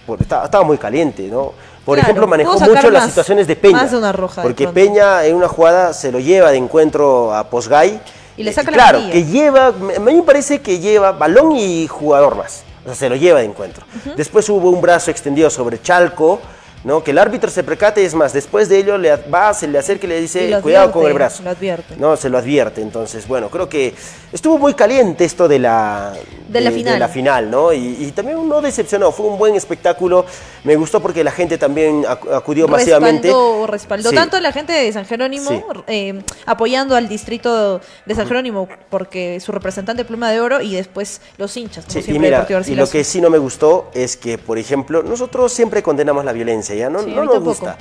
[0.05, 1.53] Porque estaba, estaba muy caliente, ¿no?
[1.85, 3.77] Por Claro, ejemplo, manejó mucho las situaciones de Peña.
[3.77, 4.67] más de una roja Porque.
[4.67, 8.01] Peña en una jugada se lo lleva de encuentro a Posgay.
[8.37, 11.87] Y le saca la Claro, que lleva, a mí me parece que lleva balón y
[11.87, 12.63] jugador más.
[12.83, 13.85] O sea, se lo lleva de encuentro.
[14.17, 16.39] Después hubo un brazo extendido sobre Chalco,
[16.85, 17.03] ¿no?
[17.03, 20.05] Que el árbitro se percate, es más, después de ello le va, se le acerca
[20.05, 21.43] y le Y dice, cuidado con el brazo.
[21.43, 21.95] Lo advierte.
[21.97, 22.81] No, se lo advierte.
[22.81, 23.93] Entonces, bueno, creo que
[24.31, 26.13] estuvo muy caliente esto de la,
[26.47, 26.99] De la final.
[26.99, 27.73] la final, ¿no?
[27.73, 30.25] Y, y también no decepcionó, fue un buen espectáculo.
[30.63, 33.27] Me gustó porque la gente también acu- acudió masivamente.
[33.29, 34.15] Respaldó, respaldó Sí.
[34.15, 35.63] tanto la gente de San Jerónimo Sí.
[35.87, 41.19] eh, apoyando al distrito de San Jerónimo porque su representante Pluma de Oro y después
[41.37, 44.17] los hinchas, como Sí, y siempre mira, y lo que sí no me gustó es
[44.17, 46.89] que, por ejemplo, nosotros siempre condenamos la violencia, ¿ya?
[46.89, 47.77] No, Sí, no nos gusta.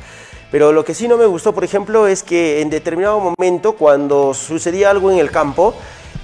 [0.51, 4.35] Pero lo que sí no me gustó, por ejemplo, es que en determinado momento, cuando
[4.35, 5.75] sucedía algo en el campo,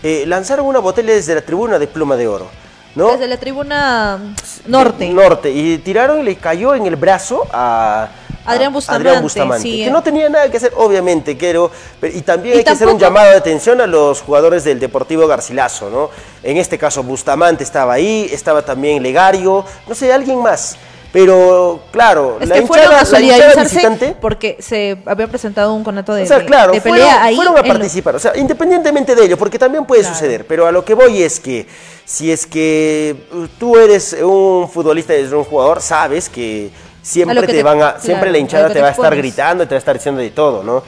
[0.02, 2.46] eh, lanzaron una botella desde la tribuna de pluma de oro.
[2.94, 3.12] ¿no?
[3.12, 4.34] Desde la tribuna
[4.66, 5.08] norte.
[5.10, 5.50] Norte.
[5.50, 8.08] Y tiraron y le cayó en el brazo a.
[8.46, 12.22] Adrián Bustamante, Adrián Bustamante, sí, que no tenía nada que hacer, obviamente, pero, pero- y
[12.22, 15.90] también Y hay que hacer un llamado de atención a los jugadores del Deportivo Garcilaso,
[15.90, 16.10] ¿no?
[16.42, 20.76] En este caso Bustamante estaba ahí, estaba también Legario, no sé, alguien más.
[21.12, 25.82] Pero claro, Es la que fueron hinchada, la hinchada visitante porque se había presentado un
[25.82, 27.34] conato de, o sea, claro, de fueron, pelea ahí.
[27.34, 28.14] fueron a lo- participar.
[28.14, 30.46] O sea, independientemente de ello, porque también puede suceder.
[30.46, 31.66] Pero a lo que voy es que
[32.04, 36.70] si es que uh, tú eres un futbolista, eres un jugador, sabes que
[37.02, 39.64] siempre te, te- van a, claro, siempre la hinchada te te va a estar gritando
[39.64, 40.82] y te va a estar diciendo de todo, ¿no?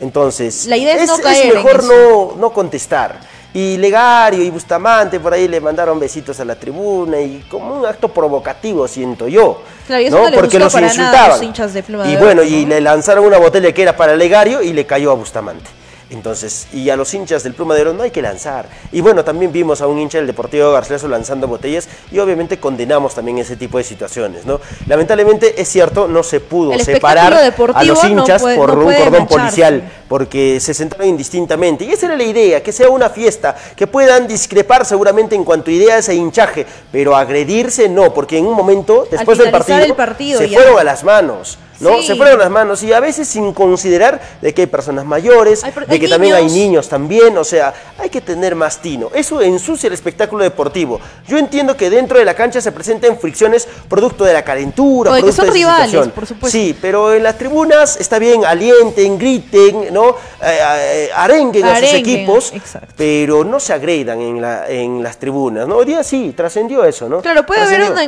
[0.00, 3.20] Entonces, La idea es no es caer mejor no, no contestar.
[3.54, 7.86] Y Legario y Bustamante por ahí le mandaron besitos a la tribuna y como un
[7.86, 9.62] acto provocativo, siento yo.
[9.86, 10.30] Claro, ¿no?
[10.34, 11.28] Porque los insultaban.
[11.30, 14.62] los hinchas de Pluma y bueno, y le lanzaron una botella que era para Legario
[14.62, 15.81] y le cayó a Bustamante.
[16.12, 18.66] Entonces, y a los hinchas del Pluma de Oro no hay que lanzar.
[18.92, 23.14] Y bueno, también vimos a un hincha del Deportivo Garcilaso lanzando botellas y obviamente condenamos
[23.14, 24.60] también ese tipo de situaciones, ¿no?
[24.86, 27.32] Lamentablemente es cierto, no se pudo El separar
[27.74, 29.36] a los no hinchas puede- por no un cordón mancharse.
[29.38, 31.84] policial porque se centraron indistintamente.
[31.84, 35.70] Y esa era la idea, que sea una fiesta, que puedan discrepar seguramente en cuanto
[35.70, 40.48] a ideas e hinchaje, pero agredirse no, porque en un momento, después del partido, se
[40.50, 40.58] ya.
[40.58, 41.58] fueron a las manos.
[41.82, 41.98] ¿No?
[41.98, 42.06] Sí.
[42.06, 45.72] Se fueron las manos y a veces sin considerar de que hay personas mayores, Hay
[45.72, 46.88] de hay que también hay niños.
[46.88, 49.10] también, o sea, hay que tener más tino.
[49.14, 51.00] Eso ensucia el espectáculo deportivo.
[51.28, 55.14] Yo entiendo que dentro de la cancha se presenten fricciones producto de la calentura, O
[55.14, 56.14] de que producto son esa rivales, situación.
[56.14, 56.58] por supuesto.
[56.58, 60.10] Sí, pero en las tribunas está bien, alienten, griten, ¿no?
[60.42, 62.94] Eh, eh, arenguen a sus equipos, exacto.
[62.96, 65.76] pero no se agredan en, la, en las tribunas, ¿no?
[65.76, 67.20] Hoy día sí, trascendió eso, ¿no?
[67.20, 68.04] Claro, puede haber una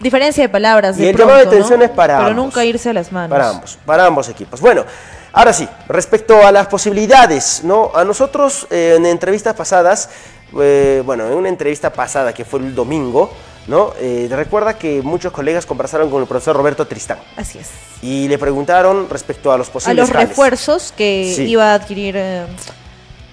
[0.00, 0.98] diferencia de palabras.
[0.98, 2.44] Y el llamado de atención es para Pero ambos.
[2.44, 3.30] nunca irse a las manos.
[3.30, 4.60] Para ambos, para ambos equipos.
[4.60, 4.84] Bueno,
[5.32, 7.90] ahora sí, respecto a las posibilidades, ¿no?
[7.94, 10.08] A nosotros eh, en entrevistas pasadas
[10.60, 13.32] eh, bueno, en una entrevista pasada que fue el domingo,
[13.66, 13.92] ¿no?
[14.00, 17.68] Eh, recuerda que muchos colegas conversaron con el profesor Roberto Tristán Así es.
[18.00, 20.28] y le preguntaron respecto a los A posibles los jales.
[20.28, 21.46] refuerzos que Sí.
[21.46, 22.46] iba a adquirir eh,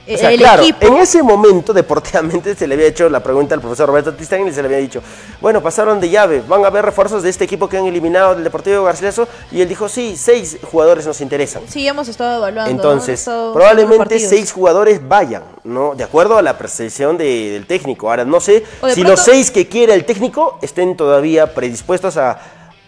[0.06, 0.86] O sea, el claro, equipo.
[0.86, 4.52] en ese momento deportivamente se le había hecho la pregunta al profesor Roberto Tristán y
[4.52, 5.02] se le había dicho,
[5.40, 8.44] bueno, pasaron de llave, van a haber refuerzos de este equipo que han eliminado del
[8.44, 11.64] Deportivo Garcilaso y él dijo, sí, seis jugadores nos interesan.
[11.70, 12.70] Sí, hemos estado evaluando.
[12.70, 15.96] Entonces, estado probablemente seis jugadores vayan, ¿no?
[15.96, 18.10] De acuerdo a la percepción de- del técnico.
[18.10, 22.40] Ahora, no sé si pronto- los seis que quiere el técnico estén todavía predispuestos a,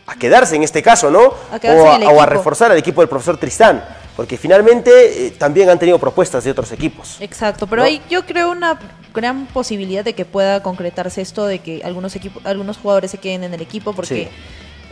[0.05, 1.21] a quedarse en este caso, ¿no?
[1.51, 3.83] A o, el o a reforzar al equipo del profesor Tristán.
[4.15, 7.17] Porque finalmente eh, también han tenido propuestas de otros equipos.
[7.19, 7.87] Exacto, pero ¿no?
[7.87, 8.79] hay, yo creo una
[9.13, 13.43] gran posibilidad de que pueda concretarse esto de que algunos equipos, algunos jugadores se queden
[13.43, 14.29] en el equipo porque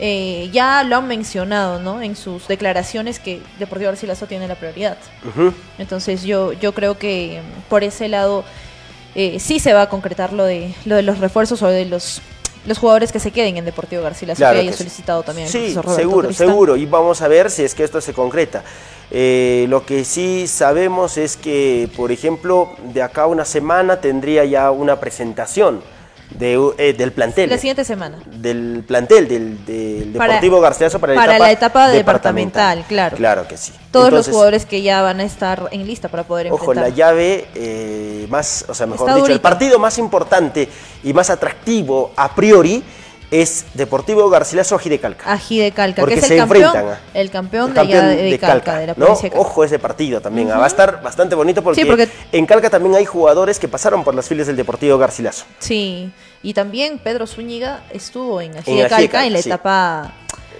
[0.00, 2.02] eh, ya lo han mencionado, ¿no?
[2.02, 4.98] En sus declaraciones que Deportivo Garcilaso tiene la prioridad.
[5.78, 8.44] Entonces yo, yo creo que mm, por ese lado
[9.14, 12.20] eh, sí se va a concretar lo de, lo de los refuerzos o de los,
[12.66, 14.78] los jugadores que se queden en Deportivo Garcilaso Claro que haya sí.
[14.78, 16.48] solicitado también el Sí, seguro, Tristán.
[16.48, 16.76] seguro.
[16.76, 18.62] Y vamos a ver si es que esto se concreta.
[19.10, 24.44] Eh, lo que sí sabemos es que, por ejemplo, de acá a una semana tendría
[24.44, 25.82] ya una presentación
[26.30, 27.48] de, eh, del plantel.
[27.50, 28.18] La siguiente semana.
[28.26, 33.16] Del plantel del, del Para- Deportivo Garcilaso para, para la la etapa, etapa departamental, claro.
[33.16, 33.72] Claro que sí.
[33.90, 36.90] Todos Entonces, los jugadores que ya van a estar en lista para poder Ojo, enfrentar.
[36.90, 40.68] la llave eh, más, o sea, mejor Está dicho, el partido más importante
[41.04, 42.82] y más atractivo a priori
[43.42, 45.32] es Deportivo Garcilaso Ají de Calca.
[45.32, 47.80] Ají de Calca, Porque que es se el campeón, enfrentan a- el campeón, El de,
[47.80, 49.06] campeón de, de Calca, Calca, de la ¿no?
[49.40, 52.70] Ojo ese partido también, ah, va a estar bastante bonito porque, Sí, porque- en Calca
[52.70, 55.44] también hay jugadores que pasaron por las filas del Deportivo Garcilaso.
[55.58, 56.10] Sí,
[56.42, 59.48] y también Pedro Zúñiga estuvo en Ají En de Ají de Calca en la sí.
[59.48, 60.12] etapa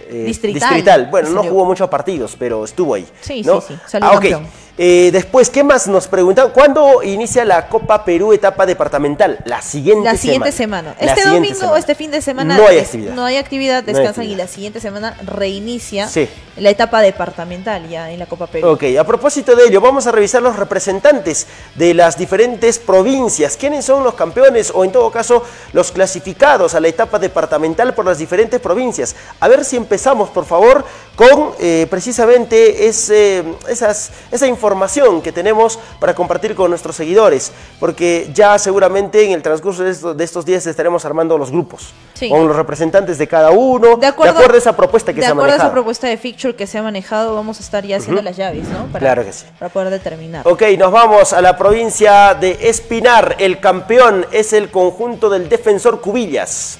[0.08, 1.06] Eh, distrital.
[1.10, 3.06] Bueno, no jugó muchos partidos, pero estuvo ahí.
[3.20, 3.60] Sí, ¿no?
[3.60, 4.20] sí, sí, salió Ah, ok.
[4.22, 4.64] campeón.
[4.76, 6.50] Eh, después, ¿qué más nos preguntan?
[6.50, 9.38] ¿Cuándo inicia la Copa Perú etapa departamental?
[9.44, 10.94] La siguiente La siguiente semana.
[10.94, 10.96] semana.
[10.98, 11.72] Este siguiente domingo semana.
[11.74, 13.14] o este fin de semana No hay actividad.
[13.14, 14.34] no hay actividad, No hay descansan actividad.
[14.34, 16.28] y la siguiente semana reinicia Sí.
[16.56, 18.66] la etapa departamental ya en la Copa Perú.
[18.70, 21.46] Ok, a propósito de ello, vamos a revisar los representantes
[21.76, 23.56] de las diferentes provincias.
[23.56, 28.04] ¿Quiénes son los campeones o en todo caso los clasificados a la etapa departamental por
[28.06, 29.14] las diferentes provincias?
[29.38, 29.93] A ver si empezamos,
[30.30, 30.84] por favor,
[31.16, 38.28] con eh, precisamente ese, esas, esa información que tenemos para compartir con nuestros seguidores, porque
[38.34, 42.28] ya seguramente en el transcurso de estos, de estos días estaremos armando los grupos Sí.
[42.28, 45.30] con los representantes de cada uno, de acuerdo, a esa propuesta que de se ha
[45.32, 45.68] acuerdo a manejado.
[45.68, 48.24] esa propuesta de fixture que se ha manejado, vamos a estar ya haciendo Ujú.
[48.28, 48.86] las llaves, ¿no?
[48.86, 49.44] Para, Claro que sí.
[49.58, 50.46] Para poder determinar.
[50.46, 53.36] Ok, nos vamos a la provincia de Espinar.
[53.38, 56.78] El campeón es el conjunto del defensor Cubillas.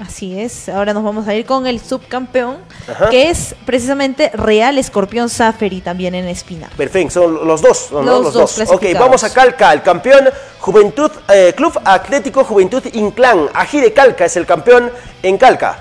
[0.00, 2.56] Así es, ahora nos vamos a ir con el subcampeón,
[2.88, 3.10] Ajá.
[3.10, 6.70] que es precisamente Real Escorpión Zaferi también en Espina.
[6.76, 7.88] Perfecto, son los dos.
[7.92, 8.00] ¿no?
[8.02, 8.70] Los Los, dos dos.
[8.70, 9.72] Ok, vamos a Calca.
[9.72, 10.30] El campeón
[10.60, 13.48] Juventud, eh, Club Atlético Juventud Inclán.
[13.52, 14.90] Ají de Calca es el campeón
[15.22, 15.78] en Calca.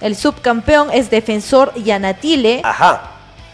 [0.00, 2.62] El subcampeón es Defensor Yanatile.
[2.64, 3.10] Ajá.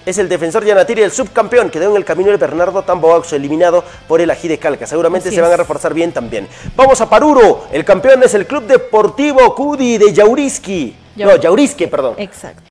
[0.06, 4.20] Es el defensor Yanatiri, el subcampeón, quedó en el camino de Bernardo Tamboaxo, eliminado por
[4.20, 4.86] el Ají de Calca.
[4.86, 6.48] Seguramente Así se van a reforzar bien también.
[6.74, 7.66] Vamos a Paruro.
[7.70, 10.96] El campeón es el Club Deportivo Cudi de Yauriski.
[11.16, 12.14] No, Yau- Yauriski, perdón.
[12.16, 12.62] Exacto.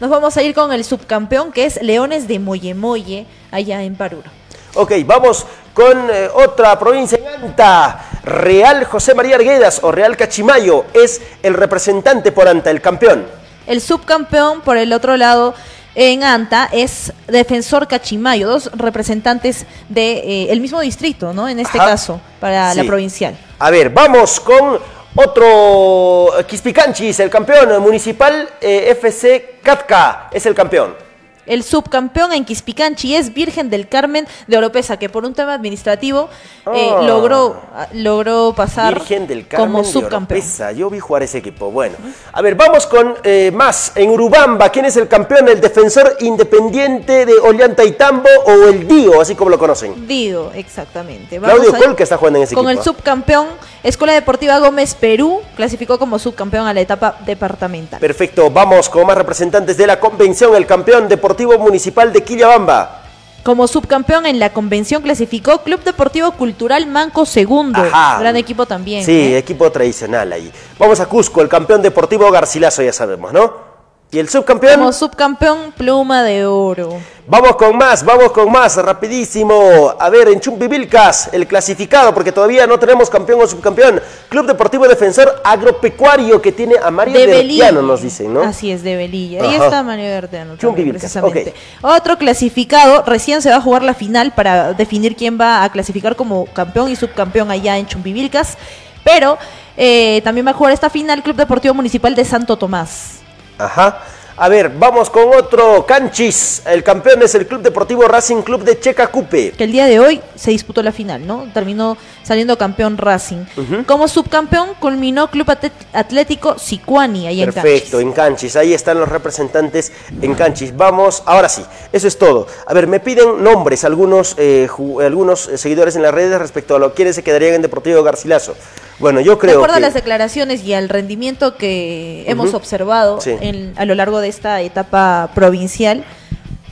[0.00, 4.30] Nos vamos a ir con el subcampeón, que es Leones de Moyemoye, allá en Paruro.
[4.74, 8.06] Ok, vamos con eh, otra provincia en Anta.
[8.24, 13.26] Real José María Arguedas o Real Cachimayo es el representante por Anta, el campeón.
[13.66, 15.54] El subcampeón, por el otro lado,
[15.94, 21.48] en Anta, es Defensor Cachimayo, dos representantes del mismo distrito, ¿no?
[21.48, 21.90] En este Ajá.
[21.90, 23.36] caso, para la provincial.
[23.58, 24.78] A ver, vamos con
[25.14, 31.09] otro eh, Quispicanchis, el campeón municipal eh, FC Catka es el campeón.
[31.50, 36.28] El subcampeón en Quispicanchi es Virgen del Carmen de Oropesa, que por un tema administrativo
[36.72, 37.02] eh, Ah.
[37.02, 37.60] logró,
[37.94, 40.38] logró pasar Virgen del Carmen como de subcampeón.
[40.38, 40.70] Oropesa.
[40.70, 41.72] Yo vi jugar ese equipo.
[41.72, 41.96] Bueno,
[42.32, 43.90] a ver, vamos con eh, más.
[43.96, 45.48] En Urubamba, ¿quién es el campeón?
[45.48, 50.06] ¿El defensor independiente de Ollantaytambo o el Dio, así como lo conocen?
[50.06, 51.40] Digo, exactamente.
[51.40, 52.92] Claudio Col, que está jugando en ese Con el equipo.
[52.94, 53.48] subcampeón,
[53.82, 57.98] Escuela Deportiva Gómez Perú clasificó como subcampeón a la etapa departamental.
[57.98, 60.54] Perfecto, vamos con más representantes de la convención.
[60.54, 63.02] El campeón deportivo municipal de Quillabamba.
[63.42, 67.80] Como subcampeón en la convención clasificó Club Deportivo Cultural Manco Segundo.
[67.80, 68.18] Ajá.
[68.20, 69.04] Gran equipo también.
[69.04, 69.38] Sí, ¿eh?
[69.38, 70.52] equipo tradicional ahí.
[70.78, 73.69] Vamos a Cusco, el campeón deportivo Garcilaso, ya sabemos, ¿no?
[74.12, 74.74] ¿Y el subcampeón?
[74.74, 76.98] Como subcampeón, pluma de oro.
[77.28, 79.94] Vamos con más, vamos con más, rapidísimo.
[79.96, 84.02] A ver, en Chumpivilcas, el clasificado, porque todavía no tenemos campeón o subcampeón.
[84.28, 88.42] Club Deportivo Defensor Agropecuario, que tiene a Mario De Bertiano, nos dicen, ¿no?
[88.42, 89.44] Así es, de Belilla.
[89.44, 91.54] Ahí está Mario también, Chumpivilcas, precisamente.
[91.80, 96.16] Otro clasificado, recién se va a jugar la final para definir quién va a clasificar
[96.16, 98.58] como campeón y subcampeón allá en Chumbivilcas.
[99.04, 99.38] Pero
[99.76, 103.19] eh, también va a jugar esta final Club Deportivo Municipal de Santo Tomás.
[103.60, 104.02] Ajá.
[104.36, 106.62] A ver, vamos con otro canchis.
[106.66, 109.52] El campeón es el Club Deportivo Racing Club de Checacupe.
[109.52, 111.46] Que el día de hoy se disputó la final, ¿no?
[111.52, 113.44] Terminó saliendo campeón Racing.
[113.86, 115.46] Como subcampeón culminó Club
[115.92, 117.62] Atlético Sicuani, ahí en Canchis.
[117.62, 118.56] Perfecto, en Canchis.
[118.56, 120.74] Ahí están los representantes en Canchis.
[120.74, 121.62] Vamos, ahora sí,
[121.92, 122.46] eso es todo.
[122.66, 124.68] A ver, me piden nombres algunos, eh,
[125.04, 128.54] algunos eh, seguidores en las redes respecto a lo quiénes se quedarían en Deportivo Garcilaso.
[128.98, 129.78] Bueno, yo De creo acuerdo que...
[129.78, 133.34] a las declaraciones y al rendimiento que hemos observado Sí.
[133.40, 136.04] en- a lo largo de esta etapa provincial,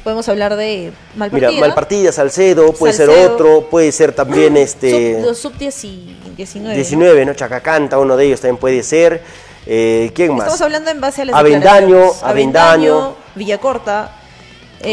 [0.03, 1.51] podemos hablar de Malpartida.
[1.51, 5.17] Mira, Malpartida, Salcedo, puede ser otro, puede ser también este...
[5.17, 6.75] Sub, los sub 10 y 19.
[6.75, 7.35] 19, ¿no?
[7.35, 9.23] Chacacanta, uno de ellos también puede ser.
[9.67, 10.47] Eh, ¿Quién más?
[10.47, 12.13] Estamos hablando en base a las Avendaño.
[12.23, 13.15] Avendaño.
[13.35, 14.18] Villacorta.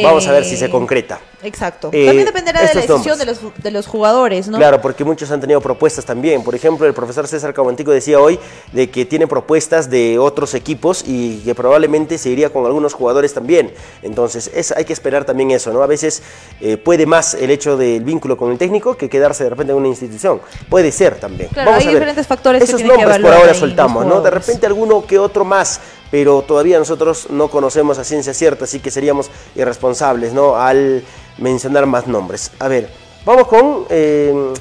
[0.03, 1.19] Vamos a ver eh, si se concreta.
[1.43, 1.89] Exacto.
[1.91, 3.19] Eh, También dependerá de la decisión nombres.
[3.19, 4.57] de los, de los jugadores, ¿no?
[4.57, 6.43] Claro, porque muchos han tenido propuestas también.
[6.43, 8.39] Por ejemplo, el profesor César Cabantico decía hoy
[8.71, 13.33] de que tiene propuestas de otros equipos y que probablemente se iría con algunos jugadores
[13.33, 13.71] también.
[14.01, 15.83] Entonces, es, hay que esperar también eso, ¿no?
[15.83, 16.23] A veces
[16.61, 19.77] eh, puede más el hecho del vínculo con el técnico que quedarse de repente en
[19.77, 20.41] una institución.
[20.69, 21.49] Puede ser también.
[21.49, 21.93] Claro, hay a ver.
[21.93, 24.21] diferentes factores que Esos que nombres por ahora soltamos, ¿no?
[24.21, 25.79] De repente alguno que otro más,
[26.15, 30.55] pero todavía nosotros no conocemos a ciencia cierta, así que seríamos irresponsables, ¿no?
[30.55, 31.03] Al
[31.37, 32.53] mencionar más nombres.
[32.57, 32.89] A ver,
[33.25, 34.53] vamos con eh,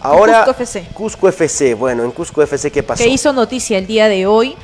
[0.00, 0.88] ahora Cusco FC.
[0.92, 1.74] Cusco FC.
[1.74, 3.04] Bueno, en Cusco FC qué pasó?
[3.04, 4.56] que hizo noticia el día de hoy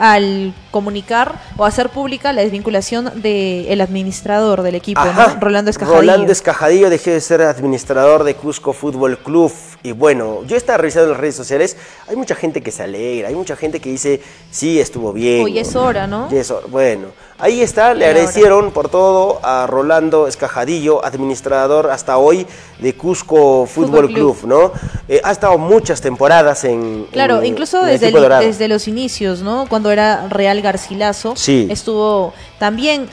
[0.00, 5.38] al comunicar o hacer pública la desvinculación del administrador del equipo, ¿no?
[5.38, 6.00] Rolando Escajadillo.
[6.00, 9.52] Rolando Escajadillo dejó de ser administrador de Cusco Fútbol Club.
[9.82, 11.76] Y bueno, yo estaba revisando las redes sociales,
[12.08, 15.44] hay mucha gente que se alegra, hay mucha gente que dice, sí, estuvo bien.
[15.44, 16.28] Hoy es hora, ¿no?
[16.30, 17.08] Y eso, bueno,
[17.40, 22.46] ahí está, le agradecieron por todo a Rolando Escajadillo, administrador hasta hoy
[22.78, 24.48] de Cusco Fútbol, Fútbol Club, Club.
[24.48, 24.72] ¿no?
[25.08, 27.06] Eh, ha estado muchas temporadas en.
[27.12, 29.66] Claro, en- incluso en desde, el- desde los inicios, ¿no?
[29.68, 31.66] Cuando era Real Garcilaso, Sí.
[31.70, 33.08] estuvo también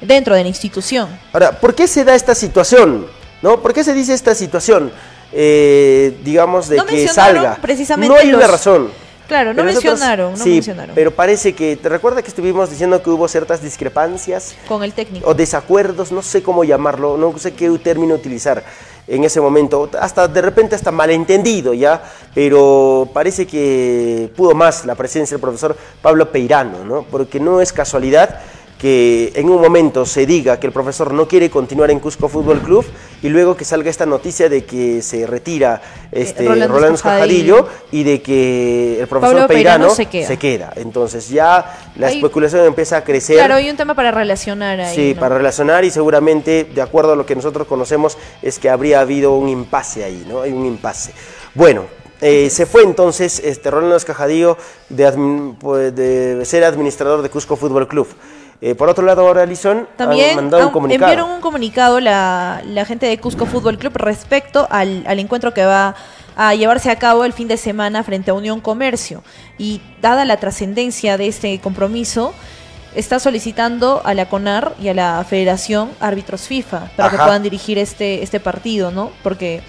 [0.00, 1.08] dentro de la institución.
[1.32, 3.06] Ahora, ¿por qué se da esta situación?
[3.42, 3.60] ¿No?
[3.60, 4.92] ¿Por qué se dice esta situación?
[5.32, 7.56] Eh, digamos, de No que salga.
[7.62, 8.88] precisamente no hay una razón.
[9.30, 10.94] Claro, no nosotros- mencionaron, no sí, mencionaron.
[10.96, 11.76] Pero parece que.
[11.76, 14.56] ¿Te recuerdas que estuvimos diciendo que hubo ciertas discrepancias?
[14.66, 15.30] Con el técnico.
[15.30, 18.64] o desacuerdos, no sé cómo llamarlo, no sé qué término utilizar
[19.06, 22.02] en ese momento, hasta de repente hasta malentendido ya,
[22.34, 27.02] pero parece que pudo más la presencia del profesor Pablo Peirano, ¿no?
[27.08, 28.40] Porque no es casualidad
[28.80, 32.60] que en un momento se diga que el profesor no quiere continuar en Cusco Fútbol
[32.60, 32.86] Club
[33.22, 37.68] y luego que salga esta noticia de que se retira este Rolando Rolando, Escajadillo.
[37.92, 40.26] Y de que el profesor Pablo Peirano se queda.
[40.26, 40.72] se queda.
[40.76, 43.36] Entonces ya la especulación empieza a crecer.
[43.36, 44.94] Claro, hay un tema para relacionar ahí.
[44.94, 45.20] Sí, ¿no?
[45.20, 49.34] para relacionar y seguramente, de acuerdo a lo que nosotros conocemos, es que habría habido
[49.34, 50.40] un impasse ahí, ¿no?
[50.40, 51.12] Hay un impasse.
[51.54, 51.84] Bueno,
[52.22, 54.56] eh, se fue entonces este Rolando Escajadillo
[54.88, 58.08] de, pues, de ser administrador de Cusco Fútbol Club.
[58.62, 61.10] Eh, por otro lado, ahora Alison También han mandado un comunicado.
[61.10, 65.64] enviaron un comunicado la, la gente de Cusco Fútbol Club respecto al, al encuentro que
[65.64, 65.94] va
[66.36, 69.22] a llevarse a cabo el fin de semana frente a Unión Comercio.
[69.56, 72.34] Y dada la trascendencia de este compromiso,
[72.94, 77.78] está solicitando a la CONAR y a la Federación árbitros FIFA para que puedan dirigir
[77.78, 79.10] este, este partido, ¿no?
[79.22, 79.62] Porque,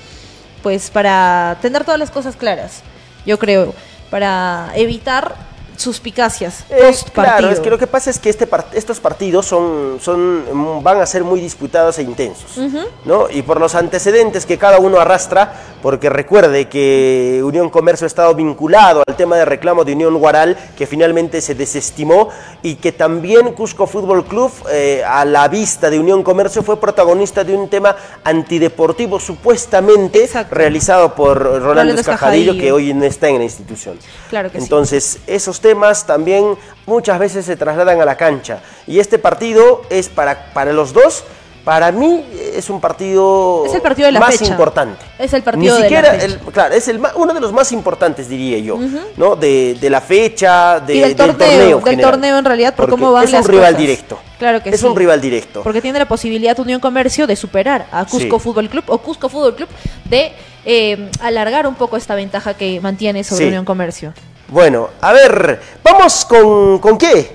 [0.64, 2.82] pues, para tener todas las cosas claras,
[3.26, 3.74] yo creo,
[4.10, 5.36] para evitar
[5.78, 7.38] suspicacias Eh, post partido.
[7.38, 11.06] claro, es que lo que pasa es que este estos partidos son, son, van a
[11.06, 12.58] ser muy disputados e intensos.
[13.06, 13.30] ¿no?
[13.30, 18.36] Y por los antecedentes que cada uno arrastra, porque recuerde que Unión Comercio ha estado
[18.36, 22.30] vinculado al tema de reclamo de Unión Guaral, que finalmente se desestimó,
[22.62, 27.44] y que también Cusco Fútbol Club, eh, a la vista de Unión Comercio, fue protagonista
[27.44, 33.38] de un tema antideportivo supuestamente realizado por Rolando, Rolando Escajadillo, que hoy no está en
[33.38, 33.98] la institución.
[34.30, 34.64] Claro que sí.
[34.64, 36.56] Entonces, esos temas también
[36.86, 38.60] muchas veces se trasladan a la cancha.
[38.88, 41.24] Y este partido es para, para los dos,
[41.64, 44.50] para mí es un partido, Es el partido de la más fecha.
[44.52, 45.06] importante.
[45.20, 46.26] Es el partido Ni de siquiera, la fecha.
[46.26, 48.80] el- claro, es el uno de los más importantes, diría yo.
[49.16, 49.36] ¿no?
[49.36, 52.12] De, de la fecha, de- y del, torneo, del general.
[52.12, 53.78] torneo en realidad por Porque cómo van es las un rival cosas.
[53.80, 54.20] directo.
[54.40, 54.86] Claro que es sí.
[54.88, 55.62] un rival directo.
[55.62, 58.44] Porque tiene la posibilidad Unión Comercio de superar a Cusco Sí.
[58.44, 59.70] Fútbol Club o Cusco Fútbol Club
[60.06, 60.32] de
[60.66, 63.48] eh, alargar un poco esta ventaja que mantiene sobre Sí.
[63.50, 64.14] Unión Comercio.
[64.52, 67.32] Bueno, a ver, vamos con, ¿con qué?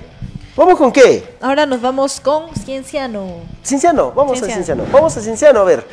[0.55, 1.33] ¿Vamos con qué?
[1.41, 3.37] Ahora nos vamos con Cienciano.
[3.65, 4.51] Cienciano, vamos Cienciano.
[4.51, 4.83] a Cienciano.
[4.91, 5.83] Vamos a Cienciano, a ver.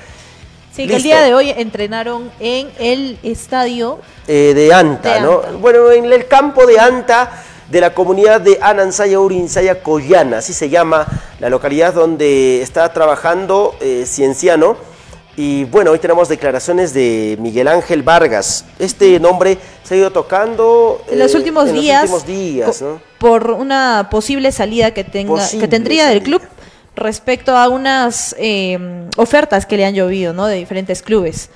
[0.76, 4.00] Sí, que el día de hoy entrenaron en el estadio.
[4.28, 5.40] Eh, de Anta, De ¿no?
[5.60, 10.68] Bueno, en el campo de Anta de la comunidad de Anansaya Urinsaya Coyana, así se
[10.68, 11.06] llama
[11.40, 14.76] la localidad donde está trabajando eh, Cienciano.
[15.36, 18.64] Y bueno, hoy tenemos declaraciones de Miguel Ángel Vargas.
[18.78, 23.00] Este nombre se ha ido tocando En los últimos en días, Los últimos días, ¿no?
[23.18, 26.42] por una posible salida que tenga Posible que tendría del club
[26.94, 31.50] respecto a unas eh, ofertas que le han llovido no de diferentes clubes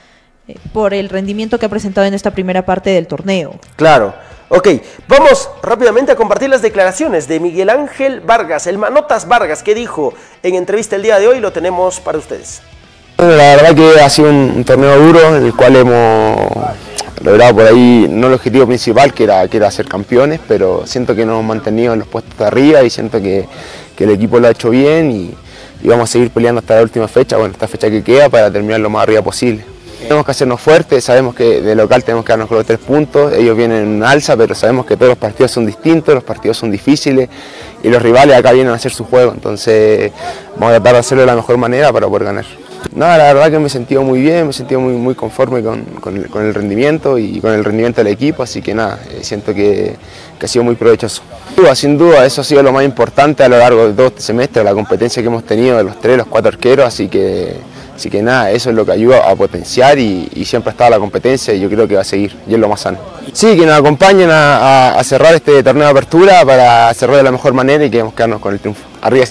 [0.49, 4.15] eh, por el rendimiento que ha presentado en esta primera parte del torneo Claro.
[4.51, 4.67] Ok,
[5.07, 10.15] vamos rápidamente a compartir las declaraciones de Miguel Ángel Vargas, el Manotas Vargas, que dijo
[10.43, 12.63] en entrevista el día de hoy, lo tenemos para ustedes.
[13.19, 16.37] La verdad que ha sido un, torneo duro, en el cual hemos
[17.21, 21.17] logrado por ahí, no el objetivo principal, que era, que era ser campeones, pero siento
[21.17, 23.49] que nos hemos mantenido en los puestos de arriba y siento que,
[23.97, 25.35] que el equipo lo ha hecho bien y,
[25.83, 28.53] y vamos a seguir peleando hasta la última fecha, bueno, esta fecha que queda, para
[28.53, 29.65] terminar lo más arriba posible.
[30.01, 33.33] Tenemos que hacernos fuertes, sabemos que de local tenemos que darnos con los tres puntos,
[33.33, 36.71] ellos vienen en alza, pero sabemos que todos los partidos son distintos, los partidos son
[36.71, 37.29] difíciles
[37.83, 40.13] y los rivales acá vienen a hacer su juego, entonces
[40.55, 42.68] vamos a tratar de hacerlo de la mejor manera para poder ganar.
[42.95, 45.63] No, la verdad que me he sentido muy bien, me he sentido muy, muy conforme
[45.63, 49.55] con, con el, rendimiento y con el rendimiento del equipo, así que nada, eh, siento
[49.55, 49.97] que,
[50.39, 51.23] que ha sido muy provechoso.
[51.75, 54.63] Sin duda, eso ha sido lo más importante a lo largo de todo este semestre,
[54.65, 57.57] la competencia que hemos tenido de los tres, los cuatro arqueros, así que,
[57.95, 60.99] así que nada, eso es lo que ayuda a potenciar y, siempre ha estado la
[60.99, 62.99] competencia y yo creo que va a seguir y es lo más sano.
[63.33, 67.53] Sí, que nos acompañen a cerrar este torneo de apertura para cerrar de la mejor
[67.53, 68.85] manera y queremos quedarnos con el triunfo.
[69.03, 69.27] Arriba.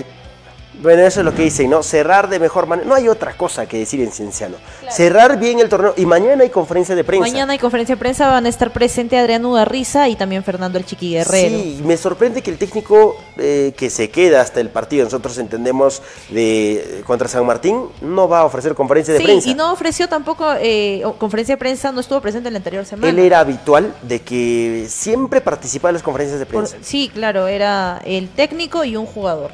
[0.82, 1.84] Bueno, eso es lo que dicen, ¿no?
[1.84, 2.88] Cerrar de mejor manera.
[2.88, 4.58] No hay otra cosa que decir en Cienciano.
[4.92, 5.94] Cerrar bien el torneo.
[5.98, 7.28] Y mañana hay conferencia de prensa.
[7.28, 10.86] mañana hay conferencia de prensa van a estar presente Adrián Ugarriza y también Fernando el
[10.86, 15.04] Chiqui Guerrero Sí, me sorprende que el técnico eh, que se queda hasta el partido,
[15.04, 19.50] nosotros entendemos de contra San Martín, no va a ofrecer conferencia de Sí, prensa.
[19.50, 23.10] y no ofreció tampoco eh, conferencia de prensa, no estuvo presente en la anterior semana.
[23.10, 26.78] Él era habitual de que siempre participaba en las conferencias de Por- prensa.
[26.82, 29.52] sí, claro, era el técnico y un jugador.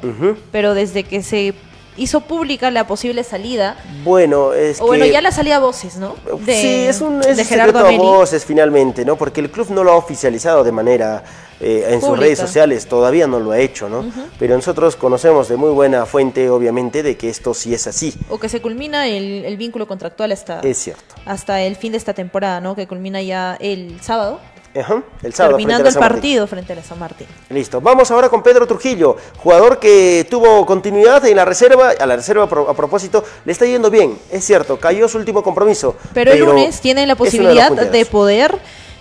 [0.52, 1.54] Pero desde que se
[1.96, 5.12] hizo pública la posible salida, Bueno, es o bueno, que...
[5.12, 6.16] ya la salida a voces, ¿no?
[6.44, 9.14] De, sí, es un, es de Gerardo secreto a voces finalmente, ¿no?
[9.16, 11.22] Porque el club no lo ha oficializado de manera
[11.60, 12.24] eh, en sus Pública.
[12.24, 14.04] redes sociales, todavía no lo ha hecho, ¿no?
[14.40, 18.12] Pero nosotros conocemos de muy buena fuente, obviamente, de que esto sí es así.
[18.28, 21.14] O que se culmina el, el vínculo contractual hasta, Es cierto.
[21.26, 22.74] hasta el fin de esta temporada, ¿no?
[22.74, 24.40] Que culmina ya el sábado,
[24.76, 25.56] Ajá, el sábado.
[25.56, 27.26] terminando el partido frente a la San Martín.
[27.50, 27.80] Listo.
[27.80, 31.90] Vamos ahora con Pedro Trujillo, jugador que tuvo continuidad en la reserva.
[31.98, 34.18] A la reserva, a pro- a propósito, le está yendo bien.
[34.32, 35.94] Es cierto, cayó su último compromiso.
[36.12, 38.58] Pero, el lunes es tienen la de posibilidad de poder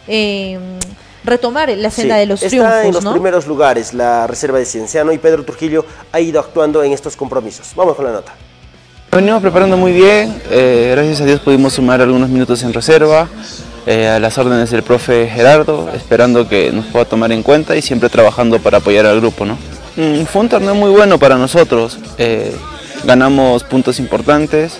[0.08, 0.60] eh,
[1.24, 3.12] retomar la senda Sí, de los está triunfos, en los ¿no?
[3.14, 7.72] primeros lugares la reserva de Cienciano y Pedro Trujillo ha ido actuando en estos compromisos.
[7.76, 8.34] Vamos con la nota.
[9.12, 13.28] Nos venimos preparando muy bien, eh, gracias a Dios pudimos sumar algunos minutos en reserva,
[13.86, 17.82] eh, a las órdenes del profe Gerardo, esperando que nos pueda tomar en cuenta y
[17.82, 19.46] siempre trabajando para apoyar al grupo.
[19.46, 19.58] ¿no?
[19.96, 22.56] Mm, fue un torneo muy bueno para nosotros, eh,
[23.04, 24.78] ganamos puntos importantes,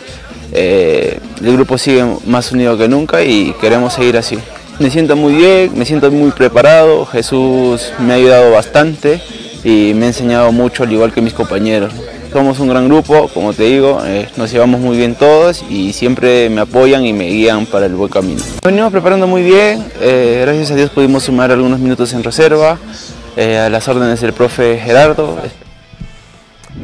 [0.54, 4.38] eh, el grupo sigue más unido que nunca y queremos seguir así.
[4.80, 9.22] Me siento muy bien, me siento muy preparado, Jesús me ha ayudado bastante
[9.64, 11.94] y me ha enseñado mucho al igual que mis compañeros.
[12.34, 16.50] Somos un gran grupo, como te digo, eh, nos llevamos muy bien todos y siempre
[16.50, 18.40] me apoyan y me guían para el buen camino.
[18.42, 22.80] Nos venimos preparando muy bien, eh, gracias a Dios pudimos sumar algunos minutos en reserva,
[23.38, 25.38] eh, a las órdenes del profe Gerardo.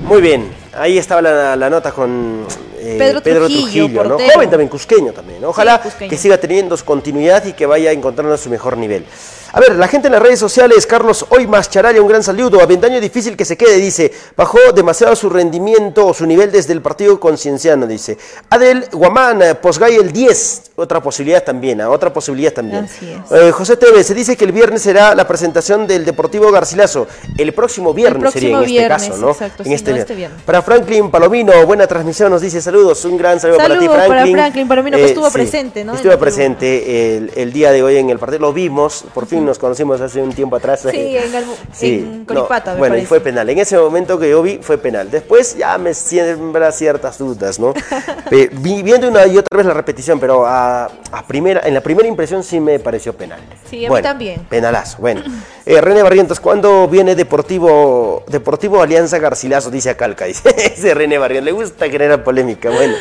[0.04, 2.46] Muy bien, ahí estaba la, la nota con
[2.78, 4.18] eh, Pedro Trujillo, ¿no?
[4.20, 5.42] joven también, cusqueño también.
[5.42, 5.50] ¿no?
[5.50, 6.10] Ojalá Sí, cusqueño.
[6.12, 9.04] que siga teniendo continuidad y que vaya encontrando su mejor nivel.
[9.52, 12.62] A ver, la gente en las redes sociales, Carlos Hoy Charalia, un gran saludo.
[12.62, 14.12] Avendaño difícil que se quede, dice.
[14.38, 18.18] Bajó demasiado su rendimiento o su nivel desde el partido concienciano, dice.
[18.52, 20.72] Adel Guamán, eh, Posgay el 10.
[20.76, 22.86] Otra posibilidad también, ah, otra posibilidad también.
[22.86, 23.32] Así es.
[23.32, 27.08] Eh, José Tevez, se dice que el viernes será la presentación del Deportivo Garcilaso.
[27.38, 29.32] El próximo viernes próximo sería en viernes, este caso, ¿no?
[29.32, 30.42] exacto, en sí, este, no este viernes.
[30.44, 33.04] Para Franklin Palomino, buena transmisión, nos dice saludos.
[33.06, 34.36] Un gran saludo, para ti, Saludos para Franklin.
[34.36, 35.96] Eh, Franklin Palomino, que estuvo presente, ¿no?
[35.96, 38.42] Estuvo presente el, el día de hoy en el partido.
[38.42, 40.82] Lo vimos, por fin nos conocimos hace un tiempo atrás.
[40.90, 43.50] Sí, en, Galbu- Sí, en no, Colipata, me bueno, y fue penal.
[43.50, 45.10] En ese momento que yo vi, fue penal.
[45.12, 47.74] Después ya me siembra ciertas dudas, ¿no?
[48.30, 51.82] Pe- vi- viendo una y otra vez la repetición, pero a, a primera, en la
[51.82, 53.40] primera impresión sí me pareció penal.
[53.70, 54.42] Sí, a mí también.
[54.50, 55.22] Penalazo, bueno.
[55.70, 59.70] Eh, René Barrientos, ¿cuándo viene Deportivo Deportivo Alianza Garcilaso?
[59.70, 61.46] Dice a Calca, dice, dice René Barrientos.
[61.46, 62.96] Le gusta generar polémica, bueno.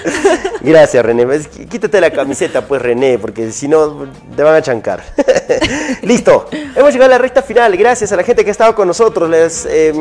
[0.60, 1.34] Gracias, René.
[1.34, 5.02] Es- Quítate la camiseta, pues, René, porque si no te van a chancar.
[6.02, 6.48] Listo.
[6.74, 7.76] Hemos llegado a la recta final.
[7.76, 9.28] Gracias a la gente que ha estado con nosotros.
[9.28, 9.92] Les eh,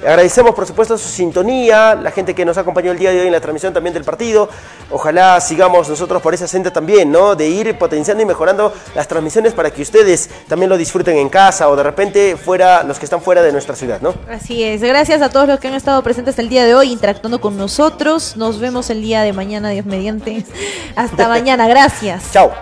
[0.00, 1.94] agradecemos, por supuesto, su sintonía.
[1.94, 4.48] La gente que nos acompañó el día de hoy en la transmisión también del partido.
[4.90, 7.34] Ojalá sigamos nosotros por esa senda también, ¿no?
[7.34, 11.68] De ir potenciando y mejorando las transmisiones para que ustedes también lo disfruten en casa
[11.68, 14.14] o de repente fuera, los que están fuera de nuestra ciudad, ¿no?
[14.28, 14.82] Así es.
[14.82, 18.36] Gracias a todos los que han estado presentes el día de hoy, interactuando con nosotros.
[18.36, 20.44] Nos vemos el día de mañana, Dios mediante.
[20.96, 21.68] Hasta mañana.
[21.68, 22.30] Gracias.
[22.32, 22.52] Chao.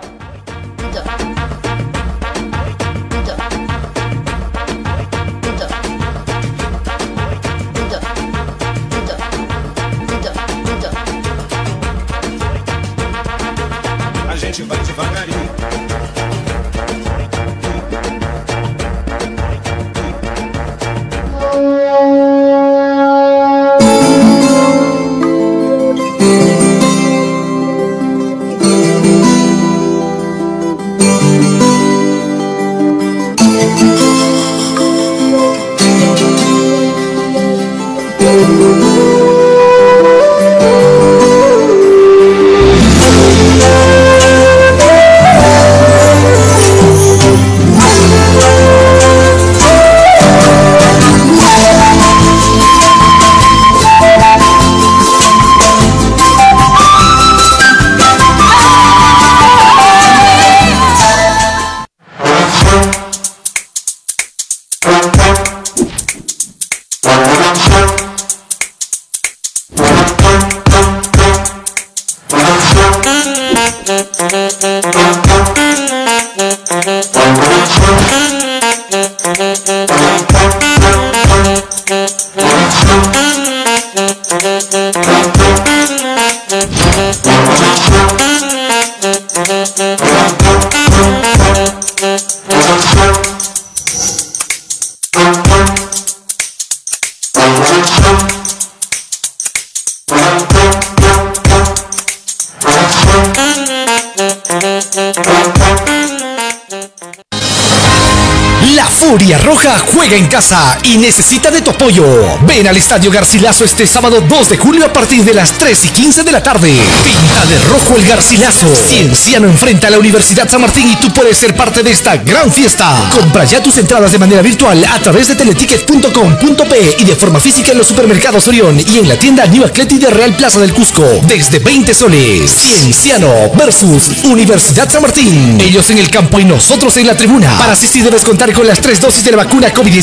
[110.15, 112.05] En casa y necesita de tu apoyo.
[112.45, 115.87] Ven al Estadio Garcilaso este sábado 2 de julio a partir de las 3 y
[115.89, 116.69] 15 de la tarde.
[116.69, 118.67] Pinta de rojo el Garcilaso.
[118.75, 122.51] Cienciano enfrenta a la Universidad San Martín y tú puedes ser parte de esta gran
[122.51, 123.09] fiesta.
[123.15, 127.71] Compra ya tus entradas de manera virtual a través de teleticket.com.p y de forma física
[127.71, 131.05] en los supermercados Orión y en la tienda New Atleti de Real Plaza del Cusco.
[131.23, 132.51] Desde 20 soles.
[132.51, 135.59] Cienciano versus Universidad San Martín.
[135.61, 137.57] Ellos en el campo y nosotros en la tribuna.
[137.57, 140.00] Para asistir debes contar con las tres dosis de la vacuna COVID-19.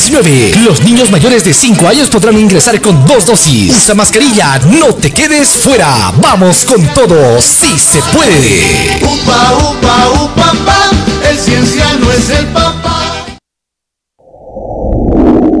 [0.63, 3.75] Los niños mayores de 5 años podrán ingresar con dos dosis.
[3.75, 6.13] Usa mascarilla, no te quedes fuera.
[6.21, 9.01] Vamos con todo, sí se puede.
[9.03, 10.89] Upa, upa, upa, pa,
[11.29, 13.25] el cienciano es el papá.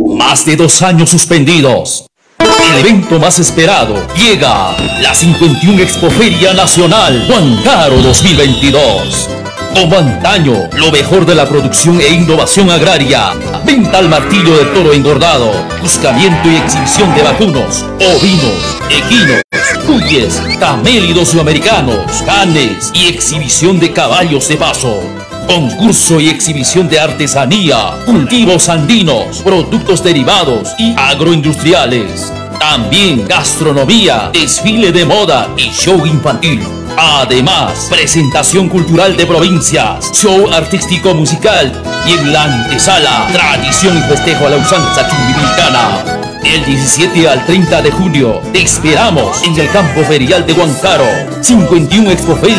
[0.07, 2.05] Más de dos años suspendidos.
[2.39, 9.38] El evento más esperado llega, la 51 Expoferia Nacional Juan Caro 2022.
[9.75, 13.31] Antaño, lo mejor de la producción e innovación agraria.
[13.65, 15.51] Venta al martillo de toro engordado,
[15.81, 19.41] buscamiento y exhibición de vacunos, ovinos, equinos,
[19.85, 25.01] cuyes, camélidos sudamericanos, canes y exhibición de caballos de paso.
[25.47, 32.31] Concurso y exhibición de artesanía, cultivos andinos, productos derivados y agroindustriales.
[32.59, 36.78] También gastronomía, desfile de moda y show infantil.
[37.01, 41.71] Además, presentación cultural de provincias, show artístico musical
[42.05, 46.19] y en la antesala, tradición y festejo a la usanza chumbivilcana.
[46.43, 51.05] Del 17 al 30 de junio, te esperamos en el campo ferial de Huancaro.
[51.41, 52.57] 51 Expoferia